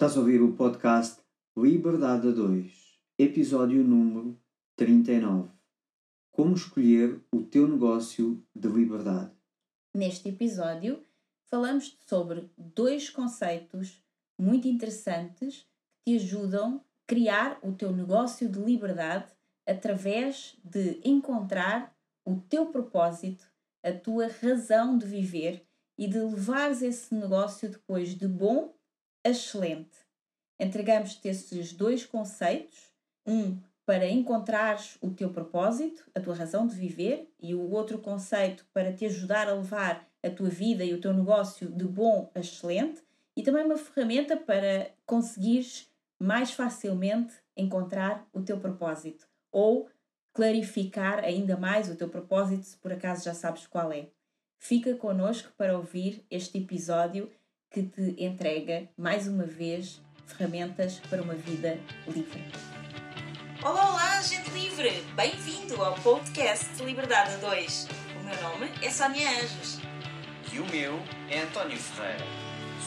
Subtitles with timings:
[0.00, 1.20] Estás a ouvir o podcast
[1.54, 2.72] Liberdade a 2,
[3.18, 4.34] episódio número
[4.74, 5.50] 39.
[6.32, 9.30] Como escolher o teu negócio de liberdade.
[9.94, 11.04] Neste episódio,
[11.50, 14.02] falamos sobre dois conceitos
[14.38, 15.66] muito interessantes
[16.02, 19.30] que te ajudam a criar o teu negócio de liberdade
[19.68, 21.94] através de encontrar
[22.24, 23.44] o teu propósito,
[23.84, 25.62] a tua razão de viver
[25.98, 28.79] e de levares esse negócio depois de bom
[29.24, 29.96] excelente.
[30.58, 32.92] Entregamos-te esses dois conceitos,
[33.26, 38.64] um para encontrares o teu propósito, a tua razão de viver, e o outro conceito
[38.72, 42.40] para te ajudar a levar a tua vida e o teu negócio de bom a
[42.40, 43.02] excelente,
[43.36, 49.88] e também uma ferramenta para conseguires mais facilmente encontrar o teu propósito ou
[50.32, 54.08] clarificar ainda mais o teu propósito, se por acaso já sabes qual é.
[54.58, 57.30] Fica connosco para ouvir este episódio
[57.70, 62.44] que te entrega, mais uma vez, ferramentas para uma vida livre.
[63.62, 64.90] Olá, olá, gente livre!
[65.14, 67.88] Bem-vindo ao podcast Liberdade a 2.
[68.18, 69.78] O meu nome é Sónia Anjos.
[70.52, 70.98] E o meu
[71.30, 72.24] é António Ferreira.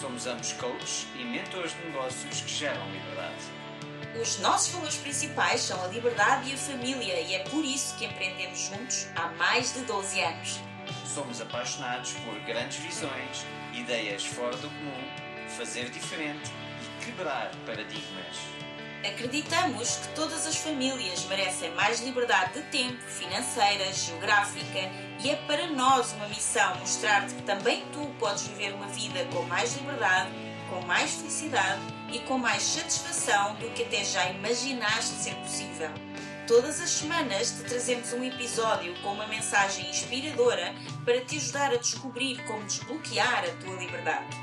[0.02, 4.22] Somos ambos coaches e mentores de negócios que geram liberdade.
[4.22, 8.04] Os nossos valores principais são a liberdade e a família, e é por isso que
[8.04, 10.73] empreendemos juntos há mais de 12 anos.
[11.06, 18.64] Somos apaixonados por grandes visões, ideias fora do comum, fazer diferente e quebrar paradigmas.
[19.06, 24.80] Acreditamos que todas as famílias merecem mais liberdade de tempo, financeira, geográfica
[25.22, 29.44] e é para nós uma missão mostrar-te que também tu podes viver uma vida com
[29.44, 30.32] mais liberdade,
[30.70, 31.82] com mais felicidade
[32.14, 35.92] e com mais satisfação do que até já imaginaste ser possível.
[36.48, 41.78] Todas as semanas te trazemos um episódio com uma mensagem inspiradora para te ajudar a
[41.78, 44.36] descobrir como desbloquear a tua liberdade.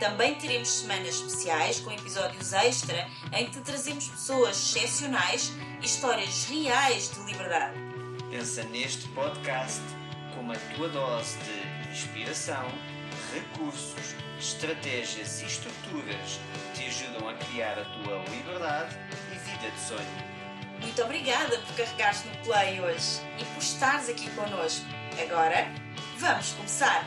[0.00, 6.46] Também teremos semanas especiais com episódios extra em que te trazemos pessoas excepcionais e histórias
[6.46, 7.78] reais de liberdade.
[8.30, 9.82] Pensa neste podcast
[10.34, 12.66] como a tua dose de inspiração,
[13.34, 16.40] recursos, estratégias e estruturas
[16.72, 18.96] que te ajudam a criar a tua liberdade
[19.30, 20.31] e vida de sonho.
[20.82, 24.84] Muito obrigada por carregares no play hoje e por estares aqui connosco.
[25.24, 25.68] Agora,
[26.18, 27.06] vamos começar!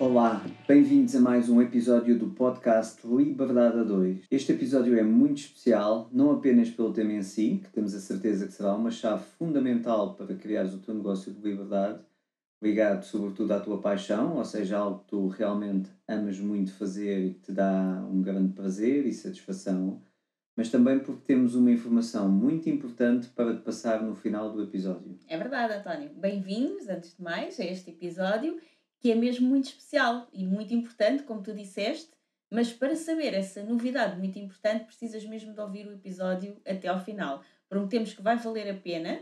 [0.00, 4.22] Olá, bem-vindos a mais um episódio do podcast Liberdade a 2.
[4.32, 8.48] Este episódio é muito especial, não apenas pelo tema em si, que temos a certeza
[8.48, 12.00] que será uma chave fundamental para criares o teu negócio de liberdade,
[12.62, 17.34] ligado sobretudo à tua paixão, ou seja, algo que tu realmente amas muito fazer e
[17.34, 20.00] que te dá um grande prazer e satisfação,
[20.56, 25.18] mas também porque temos uma informação muito importante para te passar no final do episódio.
[25.26, 26.10] É verdade, António.
[26.14, 28.60] Bem-vindos, antes de mais, a este episódio
[29.02, 32.12] que é mesmo muito especial e muito importante, como tu disseste,
[32.48, 37.00] mas para saber essa novidade muito importante, precisas mesmo de ouvir o episódio até ao
[37.00, 37.42] final.
[37.68, 39.18] Prometemos que vai valer a pena,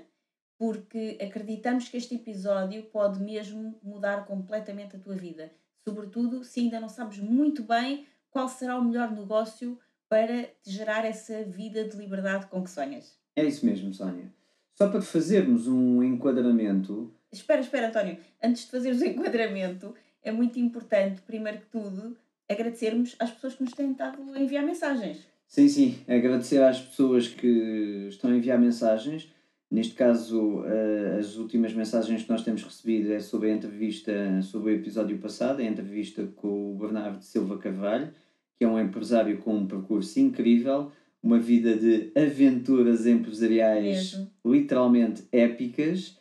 [0.61, 5.51] porque acreditamos que este episódio pode mesmo mudar completamente a tua vida.
[5.89, 11.07] Sobretudo se ainda não sabes muito bem qual será o melhor negócio para te gerar
[11.07, 13.19] essa vida de liberdade com que sonhas.
[13.35, 14.31] É isso mesmo, Sónia.
[14.75, 18.19] Só para fazermos um enquadramento, Espera, espera, António.
[18.43, 23.63] Antes de fazeres o enquadramento, é muito importante, primeiro que tudo, agradecermos às pessoas que
[23.63, 25.27] nos têm estado a enviar mensagens.
[25.49, 29.33] Sim, sim, agradecer às pessoas que estão a enviar mensagens.
[29.71, 34.73] Neste caso, eh, as últimas mensagens que nós temos recebido é sobre a entrevista, sobre
[34.73, 38.11] o episódio passado, a entrevista com o Bernardo Silva Carvalho,
[38.59, 40.91] que é um empresário com um percurso incrível,
[41.23, 44.31] uma vida de aventuras empresariais Mesmo.
[44.45, 46.19] literalmente épicas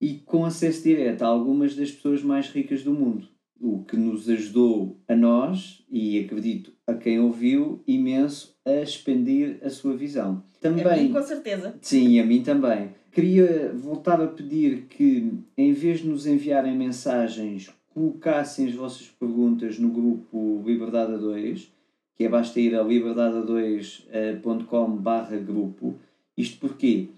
[0.00, 3.31] e com acesso direto a algumas das pessoas mais ricas do mundo.
[3.64, 9.70] O que nos ajudou a nós, e acredito a quem ouviu, imenso a expandir a
[9.70, 10.42] sua visão.
[10.60, 11.72] Também, A mim, com certeza.
[11.80, 12.90] Sim, a mim também.
[13.12, 19.78] Queria voltar a pedir que, em vez de nos enviarem mensagens, colocassem as vossas perguntas
[19.78, 21.72] no grupo Liberdade a 2,
[22.16, 25.94] que é basta ir a liberdade2.com barra grupo.
[26.36, 27.10] Isto porquê?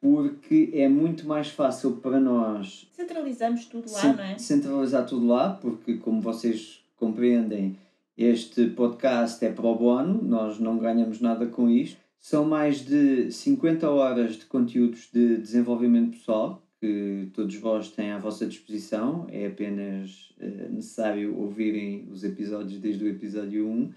[0.00, 4.38] Porque é muito mais fácil para nós Centralizamos tudo lá, não é?
[4.38, 7.76] centralizar tudo lá, porque como vocês compreendem,
[8.16, 11.98] este podcast é pro bono, nós não ganhamos nada com isto.
[12.18, 18.18] São mais de 50 horas de conteúdos de desenvolvimento pessoal que todos vós têm à
[18.18, 19.26] vossa disposição.
[19.30, 23.92] É apenas eh, necessário ouvirem os episódios desde o episódio 1,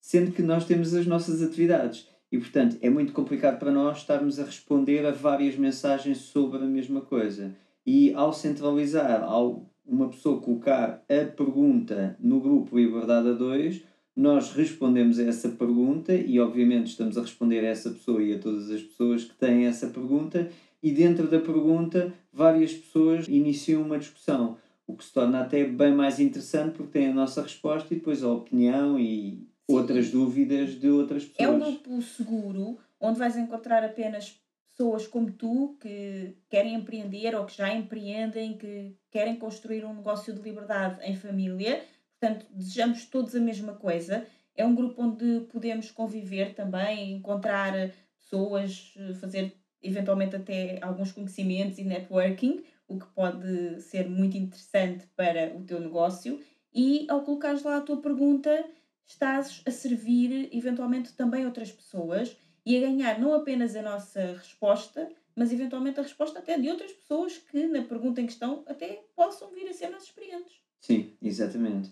[0.00, 2.08] sendo que nós temos as nossas atividades.
[2.34, 6.66] E, portanto, é muito complicado para nós estarmos a responder a várias mensagens sobre a
[6.66, 7.54] mesma coisa.
[7.86, 13.84] E ao centralizar, ao uma pessoa colocar a pergunta no grupo Liberdade a 2,
[14.16, 18.38] nós respondemos a essa pergunta e, obviamente, estamos a responder a essa pessoa e a
[18.40, 20.50] todas as pessoas que têm essa pergunta,
[20.82, 24.56] e dentro da pergunta, várias pessoas iniciam uma discussão,
[24.88, 28.24] o que se torna até bem mais interessante porque tem a nossa resposta e depois
[28.24, 29.46] a opinião e.
[29.68, 31.48] outras dúvidas de outras pessoas.
[31.48, 34.40] É um grupo seguro onde vais encontrar apenas
[34.70, 40.32] pessoas como tu que querem empreender ou que já empreendem, que querem construir um negócio
[40.32, 41.82] de liberdade em família.
[42.18, 44.26] Portanto, desejamos todos a mesma coisa.
[44.56, 47.72] É um grupo onde podemos conviver também, encontrar
[48.20, 55.54] pessoas, fazer eventualmente até alguns conhecimentos e networking, o que pode ser muito interessante para
[55.56, 56.40] o teu negócio.
[56.74, 58.64] E ao colocares lá a tua pergunta,
[59.06, 65.08] estás a servir eventualmente também outras pessoas e a ganhar não apenas a nossa resposta,
[65.36, 69.50] mas eventualmente a resposta até de outras pessoas que, na pergunta em questão, até possam
[69.50, 70.54] vir a ser nossos experientes.
[70.80, 71.90] Sim, exatamente.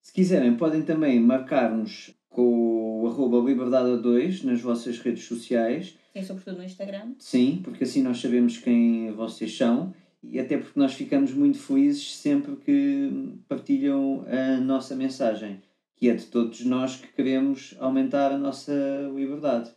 [0.00, 5.96] Se quiserem, podem também marcar-nos com o arroba liberdade2 nas vossas redes sociais.
[6.12, 7.14] Sim, sobretudo no Instagram.
[7.18, 12.16] Sim, porque assim nós sabemos quem vocês são e até porque nós ficamos muito felizes
[12.16, 15.60] sempre que partilham a nossa mensagem,
[15.98, 18.72] que é de todos nós que queremos aumentar a nossa
[19.12, 19.70] liberdade.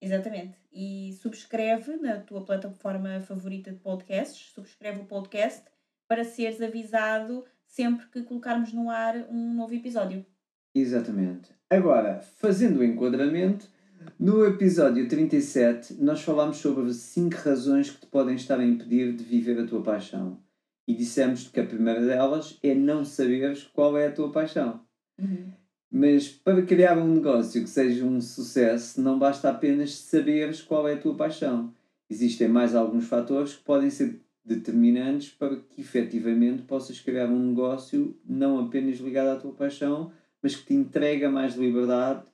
[0.00, 0.56] Exatamente.
[0.72, 5.64] E subscreve na tua plataforma favorita de podcasts, subscreve o podcast
[6.06, 10.24] para seres avisado sempre que colocarmos no ar um novo episódio.
[10.72, 11.50] Exatamente.
[11.68, 13.68] Agora, fazendo o enquadramento,
[14.18, 19.24] no episódio 37 nós falámos sobre 5 razões que te podem estar a impedir de
[19.24, 20.38] viver a tua paixão.
[20.86, 24.84] E dissemos que a primeira delas é não saberes qual é a tua paixão.
[25.18, 25.52] Uhum.
[25.96, 30.94] Mas para criar um negócio que seja um sucesso, não basta apenas saberes qual é
[30.94, 31.72] a tua paixão.
[32.10, 38.18] Existem mais alguns fatores que podem ser determinantes para que efetivamente possas criar um negócio
[38.24, 40.10] não apenas ligado à tua paixão,
[40.42, 42.24] mas que te entrega mais liberdade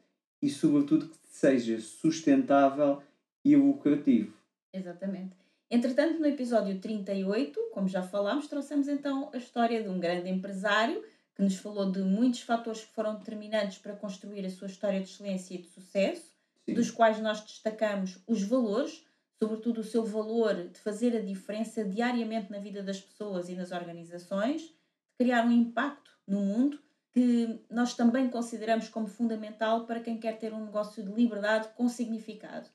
[0.41, 3.03] e, sobretudo, que seja sustentável
[3.45, 4.33] e lucrativo.
[4.73, 5.37] Exatamente.
[5.71, 11.05] Entretanto, no episódio 38, como já falámos, trouxemos então a história de um grande empresário
[11.41, 15.09] que nos falou de muitos fatores que foram determinantes para construir a sua história de
[15.09, 16.35] excelência e de sucesso,
[16.67, 16.75] Sim.
[16.75, 19.07] dos quais nós destacamos os valores,
[19.43, 23.73] sobretudo o seu valor de fazer a diferença diariamente na vida das pessoas e nas
[23.73, 24.75] organizações, de
[25.19, 26.79] criar um impacto no mundo
[27.11, 31.89] que nós também consideramos como fundamental para quem quer ter um negócio de liberdade com
[31.89, 32.69] significado.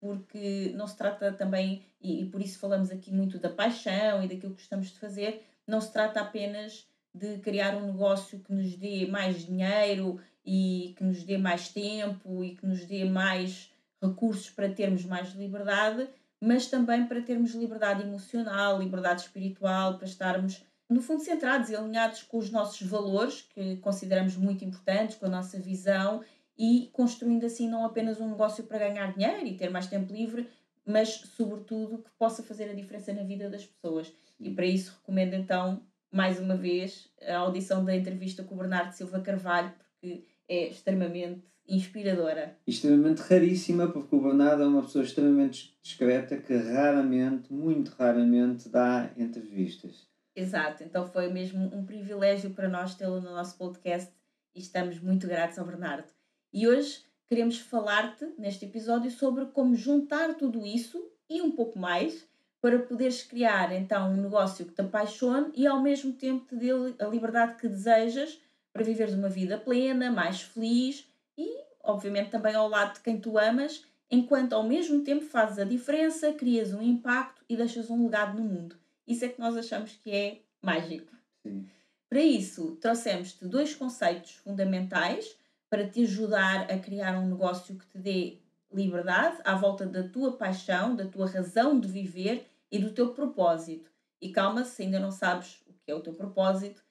[0.00, 4.28] Porque não se trata também, e, e por isso falamos aqui muito da paixão e
[4.28, 8.74] daquilo que gostamos de fazer, não se trata apenas de criar um negócio que nos
[8.74, 13.72] dê mais dinheiro e que nos dê mais tempo e que nos dê mais
[14.02, 16.08] recursos para termos mais liberdade,
[16.40, 22.22] mas também para termos liberdade emocional, liberdade espiritual, para estarmos, no fundo, centrados e alinhados
[22.22, 26.22] com os nossos valores, que consideramos muito importantes, com a nossa visão
[26.58, 30.48] e construindo assim não apenas um negócio para ganhar dinheiro e ter mais tempo livre,
[30.84, 34.12] mas, sobretudo, que possa fazer a diferença na vida das pessoas.
[34.38, 35.80] E para isso recomendo então
[36.14, 41.42] mais uma vez, a audição da entrevista com o Bernardo Silva Carvalho, porque é extremamente
[41.66, 42.56] inspiradora.
[42.64, 49.10] Extremamente raríssima, porque o Bernardo é uma pessoa extremamente discreta que raramente, muito raramente, dá
[49.16, 50.06] entrevistas.
[50.36, 54.12] Exato, então foi mesmo um privilégio para nós tê-lo no nosso podcast
[54.54, 56.12] e estamos muito gratos ao Bernardo.
[56.52, 62.24] E hoje queremos falar-te, neste episódio, sobre como juntar tudo isso e um pouco mais
[62.64, 66.70] para poderes criar então um negócio que te apaixone e ao mesmo tempo te dê
[66.98, 68.40] a liberdade que desejas
[68.72, 71.06] para viveres uma vida plena, mais feliz
[71.36, 71.46] e,
[71.82, 76.32] obviamente, também ao lado de quem tu amas, enquanto ao mesmo tempo fazes a diferença,
[76.32, 78.76] crias um impacto e deixas um legado no mundo.
[79.06, 81.12] Isso é que nós achamos que é mágico.
[81.42, 81.66] Sim.
[82.08, 85.36] Para isso, trouxemos-te dois conceitos fundamentais
[85.68, 88.38] para te ajudar a criar um negócio que te dê
[88.72, 93.88] liberdade à volta da tua paixão, da tua razão de viver e do teu propósito.
[94.20, 96.82] E calma, se ainda não sabes o que é o teu propósito,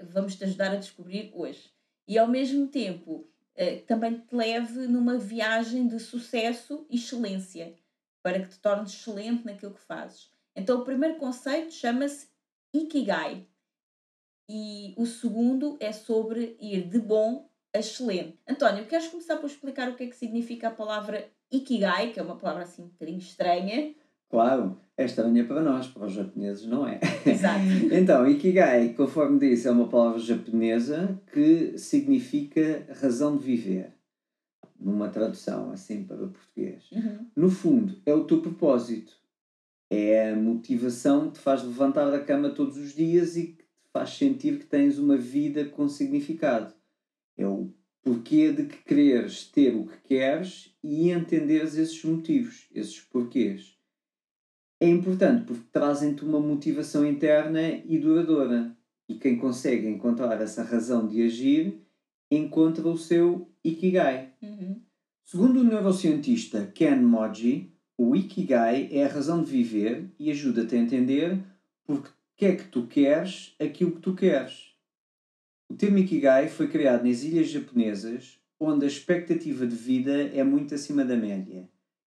[0.00, 1.70] vamos te ajudar a descobrir hoje.
[2.08, 7.76] E ao mesmo tempo, eh, também te leve numa viagem de sucesso e excelência,
[8.20, 10.28] para que te tornes excelente naquilo que fazes.
[10.56, 12.26] Então, o primeiro conceito chama-se
[12.74, 13.46] Ikigai.
[14.48, 18.40] E o segundo é sobre ir de bom a excelente.
[18.48, 22.22] António, queres começar por explicar o que é que significa a palavra Ikigai, que é
[22.24, 23.94] uma palavra assim um bocadinho estranha?
[24.30, 27.00] Claro, é estranha para nós, para os japoneses não é.
[27.24, 27.64] Exato.
[27.92, 33.94] então, Ikigai, conforme disse, é uma palavra japonesa que significa razão de viver.
[34.78, 36.90] Numa tradução assim para o português.
[36.92, 37.26] Uhum.
[37.34, 39.12] No fundo, é o teu propósito.
[39.90, 43.90] É a motivação que te faz levantar da cama todos os dias e que te
[43.92, 46.74] faz sentir que tens uma vida com significado.
[47.36, 53.00] É o porquê de que quereres ter o que queres e entenderes esses motivos, esses
[53.00, 53.77] porquês.
[54.80, 58.76] É importante porque trazem-te uma motivação interna e duradoura.
[59.08, 61.80] E quem consegue encontrar essa razão de agir
[62.30, 64.34] encontra o seu Ikigai.
[64.42, 64.82] Uhum.
[65.24, 70.78] Segundo o neurocientista Ken Moji, o Ikigai é a razão de viver e ajuda-te a
[70.78, 71.38] entender
[71.84, 74.74] porque é que tu queres aquilo que tu queres.
[75.68, 80.74] O termo Ikigai foi criado nas ilhas japonesas, onde a expectativa de vida é muito
[80.74, 81.68] acima da média.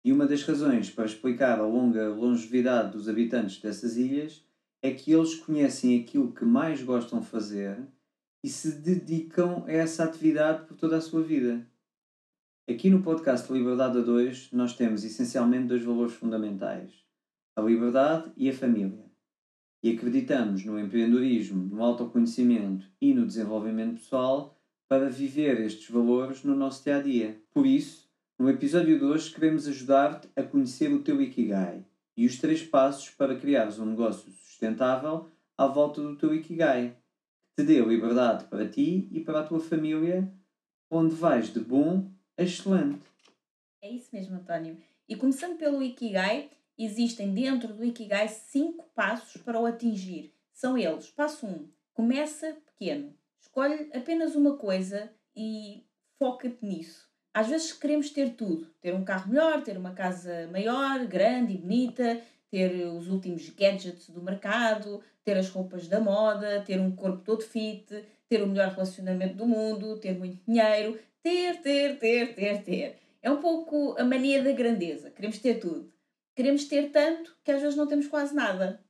[0.05, 4.45] E uma das razões para explicar a longa longevidade dos habitantes dessas ilhas
[4.83, 7.89] é que eles conhecem aquilo que mais gostam de fazer
[8.43, 11.67] e se dedicam a essa atividade por toda a sua vida.
[12.69, 16.93] Aqui no podcast Liberdade a 2, nós temos essencialmente dois valores fundamentais:
[17.57, 19.11] a liberdade e a família.
[19.83, 26.55] E acreditamos no empreendedorismo, no autoconhecimento e no desenvolvimento pessoal para viver estes valores no
[26.55, 27.43] nosso dia a dia.
[27.51, 28.04] Por isso,
[28.39, 31.85] no episódio de hoje, queremos ajudar-te a conhecer o teu Ikigai
[32.17, 36.97] e os três passos para criares um negócio sustentável à volta do teu Ikigai,
[37.45, 40.33] que te dê liberdade para ti e para a tua família,
[40.91, 43.07] onde vais de bom a excelente.
[43.81, 44.79] É isso mesmo, António.
[45.09, 50.35] E começando pelo Ikigai, existem dentro do Ikigai cinco passos para o atingir.
[50.53, 53.15] São eles: passo 1, um, começa pequeno.
[53.41, 55.85] Escolhe apenas uma coisa e
[56.19, 57.14] foca-te nisso.
[57.35, 61.59] Às vezes queremos ter tudo: ter um carro melhor, ter uma casa maior, grande e
[61.59, 67.25] bonita, ter os últimos gadgets do mercado, ter as roupas da moda, ter um corpo
[67.25, 72.63] todo fit, ter o melhor relacionamento do mundo, ter muito dinheiro, ter, ter, ter, ter,
[72.63, 72.99] ter.
[73.21, 75.11] É um pouco a mania da grandeza.
[75.11, 75.93] Queremos ter tudo.
[76.37, 78.81] Queremos ter tanto que às vezes não temos quase nada.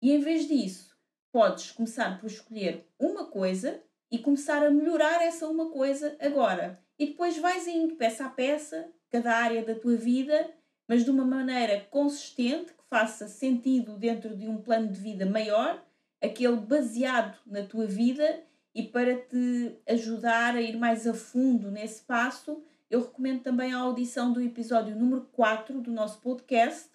[0.00, 0.96] E em vez disso,
[1.30, 3.80] podes começar por escolher uma coisa
[4.10, 6.82] e começar a melhorar essa uma coisa agora.
[7.02, 10.48] E depois vais indo peça a peça, cada área da tua vida,
[10.86, 15.84] mas de uma maneira consistente, que faça sentido dentro de um plano de vida maior,
[16.20, 22.02] aquele baseado na tua vida e para te ajudar a ir mais a fundo nesse
[22.02, 26.88] passo, eu recomendo também a audição do episódio número 4 do nosso podcast,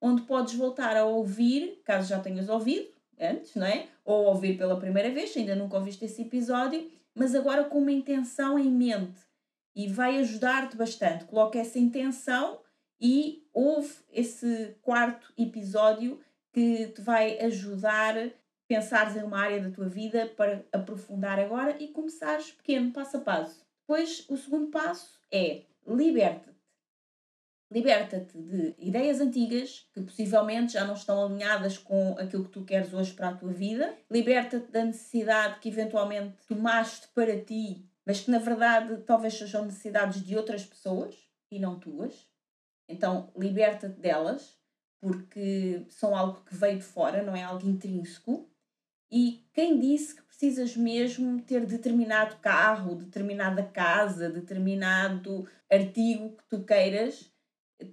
[0.00, 3.86] onde podes voltar a ouvir, caso já tenhas ouvido antes, não é?
[4.04, 7.92] Ou ouvir pela primeira vez, se ainda nunca ouviste esse episódio, mas agora com uma
[7.92, 9.30] intenção em mente
[9.74, 11.24] e vai ajudar-te bastante.
[11.24, 12.60] Coloca essa intenção
[13.00, 16.20] e ouve esse quarto episódio
[16.52, 18.30] que te vai ajudar a
[18.68, 23.20] pensares em uma área da tua vida para aprofundar agora e começares pequeno, passo a
[23.20, 23.66] passo.
[23.80, 26.52] Depois, o segundo passo é liberta-te.
[27.70, 32.92] Liberta-te de ideias antigas que possivelmente já não estão alinhadas com aquilo que tu queres
[32.92, 33.94] hoje para a tua vida.
[34.10, 40.22] Liberta-te da necessidade que eventualmente tomaste para ti, mas que na verdade talvez sejam necessidades
[40.22, 41.16] de outras pessoas
[41.50, 42.26] e não tuas.
[42.88, 44.58] Então, liberta-te delas,
[45.00, 48.48] porque são algo que veio de fora, não é algo intrínseco.
[49.10, 56.64] E quem disse que precisas mesmo ter determinado carro, determinada casa, determinado artigo que tu
[56.64, 57.30] queiras,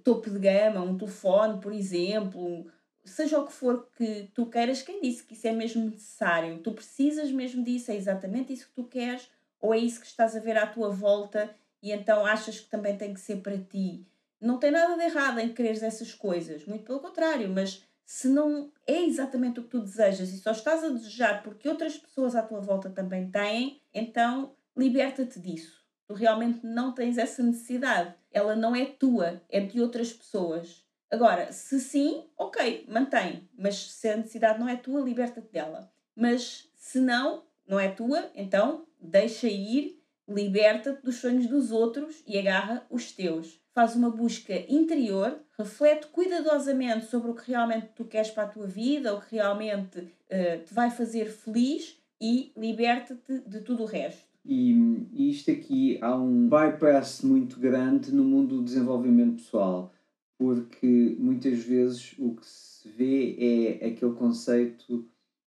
[0.02, 2.66] topo de gama, um telefone, por exemplo,
[3.04, 6.58] seja o que for que tu queiras, quem disse que isso é mesmo necessário?
[6.58, 10.34] Tu precisas mesmo disso, é exatamente isso que tu queres, ou é isso que estás
[10.36, 14.06] a ver à tua volta e então achas que também tem que ser para ti?
[14.40, 18.72] Não tem nada de errado em quereres essas coisas, muito pelo contrário, mas se não
[18.86, 22.42] é exatamente o que tu desejas e só estás a desejar porque outras pessoas à
[22.42, 25.80] tua volta também têm, então liberta-te disso.
[26.06, 28.12] Tu realmente não tens essa necessidade.
[28.32, 30.84] Ela não é tua, é de outras pessoas.
[31.08, 33.48] Agora, se sim, ok, mantém.
[33.56, 35.92] Mas se a necessidade não é tua, liberta-te dela.
[36.16, 42.38] Mas se não, não é tua, então deixa ir, liberta-te dos sonhos dos outros e
[42.38, 43.60] agarra os teus.
[43.72, 48.66] Faz uma busca interior, reflete cuidadosamente sobre o que realmente tu queres para a tua
[48.66, 54.28] vida, o que realmente uh, te vai fazer feliz e liberta-te de tudo o resto.
[54.44, 54.72] E,
[55.12, 59.92] e isto aqui há um bypass muito grande no mundo do desenvolvimento pessoal,
[60.38, 65.06] porque muitas vezes o que se vê é aquele conceito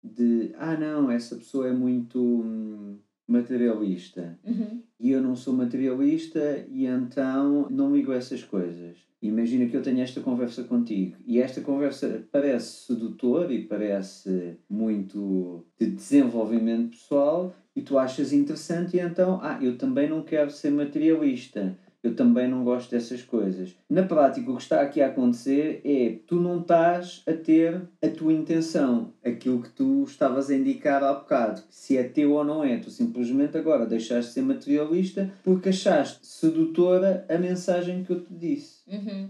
[0.03, 2.99] de ah não, essa pessoa é muito hum,
[3.33, 4.83] materialista uhum.
[5.01, 8.97] e eu não sou materialista e então não ligo a essas coisas.
[9.23, 15.65] Imagina que eu tenho esta conversa contigo e esta conversa parece sedutor e parece muito
[15.79, 20.71] de desenvolvimento pessoal e tu achas interessante e então, ah, eu também não quero ser
[20.71, 21.79] materialista.
[22.03, 23.77] Eu também não gosto dessas coisas.
[23.89, 28.09] Na prática, o que está aqui a acontecer é tu não estás a ter a
[28.09, 32.65] tua intenção, aquilo que tu estavas a indicar há bocado, se é teu ou não
[32.65, 32.79] é.
[32.79, 38.35] Tu simplesmente agora deixaste de ser materialista porque achaste sedutora a mensagem que eu te
[38.35, 38.83] disse.
[38.89, 39.29] Uhum.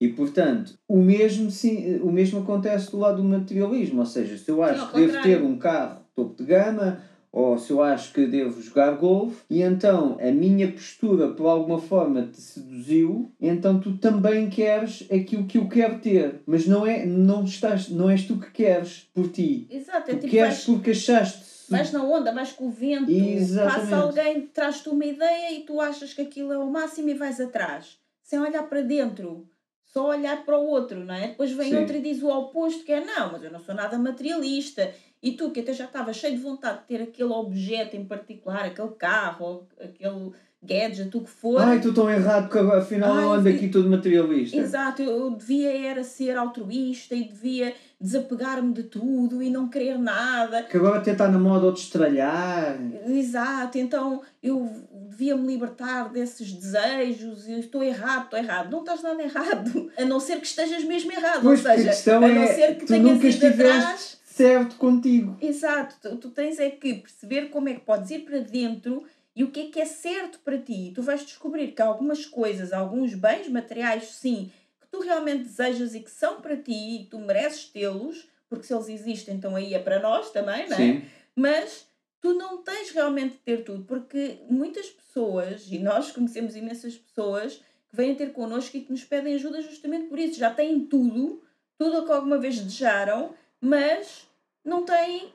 [0.00, 4.50] E portanto, o mesmo, sim, o mesmo acontece do lado do materialismo, ou seja, se
[4.50, 8.26] eu acho que devo ter um carro topo de gama, ou se eu acho que
[8.26, 13.96] devo jogar golfe, e então a minha postura por alguma forma te seduziu, então tu
[13.98, 18.38] também queres aquilo que eu quero ter, mas não é não estás, não és tu
[18.38, 19.66] que queres por ti.
[19.70, 23.10] Exato, é Tu tipo, queres vais, porque achaste vais na onda, vais com o vento,
[23.10, 23.80] Exatamente.
[23.80, 27.40] passa alguém, traz-te uma ideia e tu achas que aquilo é o máximo e vais
[27.40, 29.46] atrás, sem olhar para dentro.
[29.92, 31.28] Só olhar para o outro, não é?
[31.28, 31.76] Depois vem Sim.
[31.78, 34.92] outro e diz o oposto, que é não, mas eu não sou nada materialista.
[35.22, 38.64] E tu, que até já estava cheio de vontade de ter aquele objeto em particular,
[38.64, 41.60] aquele carro, aquele gadget, o que for.
[41.60, 44.56] Ai, estou tão errado que agora, afinal eu Ai, ando vi- aqui todo materialista.
[44.56, 49.98] Exato, eu eu devia era ser altruísta e devia desapegar-me de tudo e não querer
[49.98, 50.62] nada.
[50.62, 52.78] Que agora até está na moda o de estralhar.
[53.06, 54.70] Exato, então eu
[55.08, 58.70] devia me libertar desses desejos e eu estou errado, estou errado.
[58.70, 61.40] Não estás nada errado, a não ser que estejas mesmo errado.
[61.42, 64.19] Pois, Ou porque seja, a não é, ser que tu tenhas nunca estiveste atrás.
[64.30, 65.36] Certo contigo.
[65.40, 69.44] Exato, tu, tu tens é que perceber como é que podes ir para dentro e
[69.44, 70.92] o que é que é certo para ti.
[70.94, 75.94] Tu vais descobrir que há algumas coisas, alguns bens materiais, sim, que tu realmente desejas
[75.94, 79.54] e que são para ti e que tu mereces tê-los, porque se eles existem, então
[79.54, 80.76] aí é para nós também, não é?
[80.76, 81.02] Sim.
[81.36, 81.86] mas
[82.20, 87.62] tu não tens realmente de ter tudo, porque muitas pessoas, e nós conhecemos imensas pessoas,
[87.88, 90.38] que vêm ter connosco e que nos pedem ajuda justamente por isso.
[90.38, 91.42] Já têm tudo,
[91.76, 94.26] tudo o que alguma vez desejaram, mas
[94.64, 95.32] não têm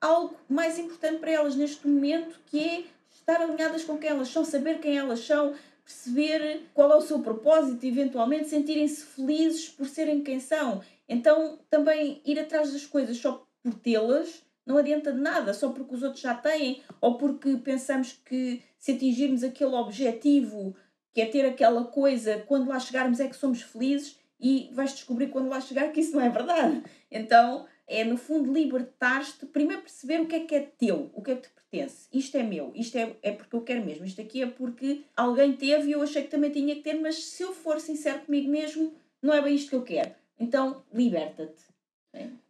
[0.00, 4.44] algo mais importante para elas neste momento, que é estar alinhadas com quem elas são,
[4.44, 10.22] saber quem elas são, perceber qual é o seu propósito eventualmente sentirem-se felizes por serem
[10.22, 10.82] quem são.
[11.08, 15.94] Então, também ir atrás das coisas só por tê-las não adianta de nada, só porque
[15.94, 20.74] os outros já têm ou porque pensamos que se atingirmos aquele objetivo,
[21.12, 25.28] que é ter aquela coisa, quando lá chegarmos é que somos felizes e vais descobrir
[25.28, 26.82] quando lá chegar que isso não é verdade.
[27.10, 31.30] Então, é no fundo libertar-te, primeiro perceber o que é que é teu, o que
[31.30, 32.08] é que te pertence.
[32.12, 35.52] Isto é meu, isto é, é porque eu quero mesmo, isto aqui é porque alguém
[35.52, 38.50] teve e eu achei que também tinha que ter, mas se eu for sincero comigo
[38.50, 40.10] mesmo, não é bem isto que eu quero.
[40.38, 41.62] Então, liberta-te.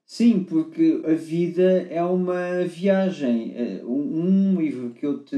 [0.04, 3.54] Sim, porque a vida é uma viagem.
[3.56, 5.36] Eh, Um livro que eu te,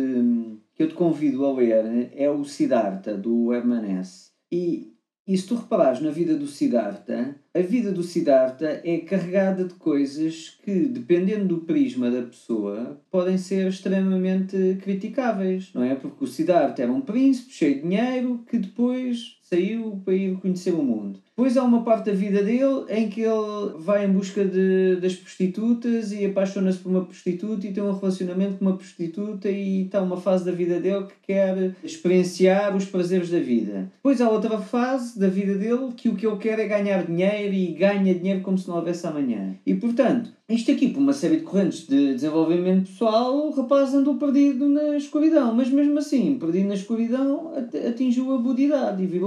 [0.74, 4.30] que eu te convido a ler é o Siddhartha, do Herman Hesse.
[4.50, 4.93] E,
[5.26, 9.74] e se tu reparares na vida do Siddhartha, a vida do Siddhartha é carregada de
[9.74, 15.94] coisas que, dependendo do prisma da pessoa, podem ser extremamente criticáveis, não é?
[15.94, 20.72] Porque o Siddhartha era um príncipe cheio de dinheiro que depois saiu para ir conhecer
[20.72, 21.20] o mundo.
[21.36, 25.14] Depois há uma parte da vida dele em que ele vai em busca de, das
[25.16, 30.00] prostitutas e apaixona-se por uma prostituta e tem um relacionamento com uma prostituta e está
[30.00, 33.90] uma fase da vida dele que quer experienciar os prazeres da vida.
[33.96, 37.52] Depois há outra fase da vida dele que o que ele quer é ganhar dinheiro
[37.52, 39.56] e ganha dinheiro como se não houvesse amanhã.
[39.66, 44.14] E portanto, isto aqui, por uma série de correntes de desenvolvimento pessoal, o rapaz andou
[44.16, 49.24] perdido na escuridão, mas mesmo assim, perdido na escuridão, at- atingiu a budidade e virou.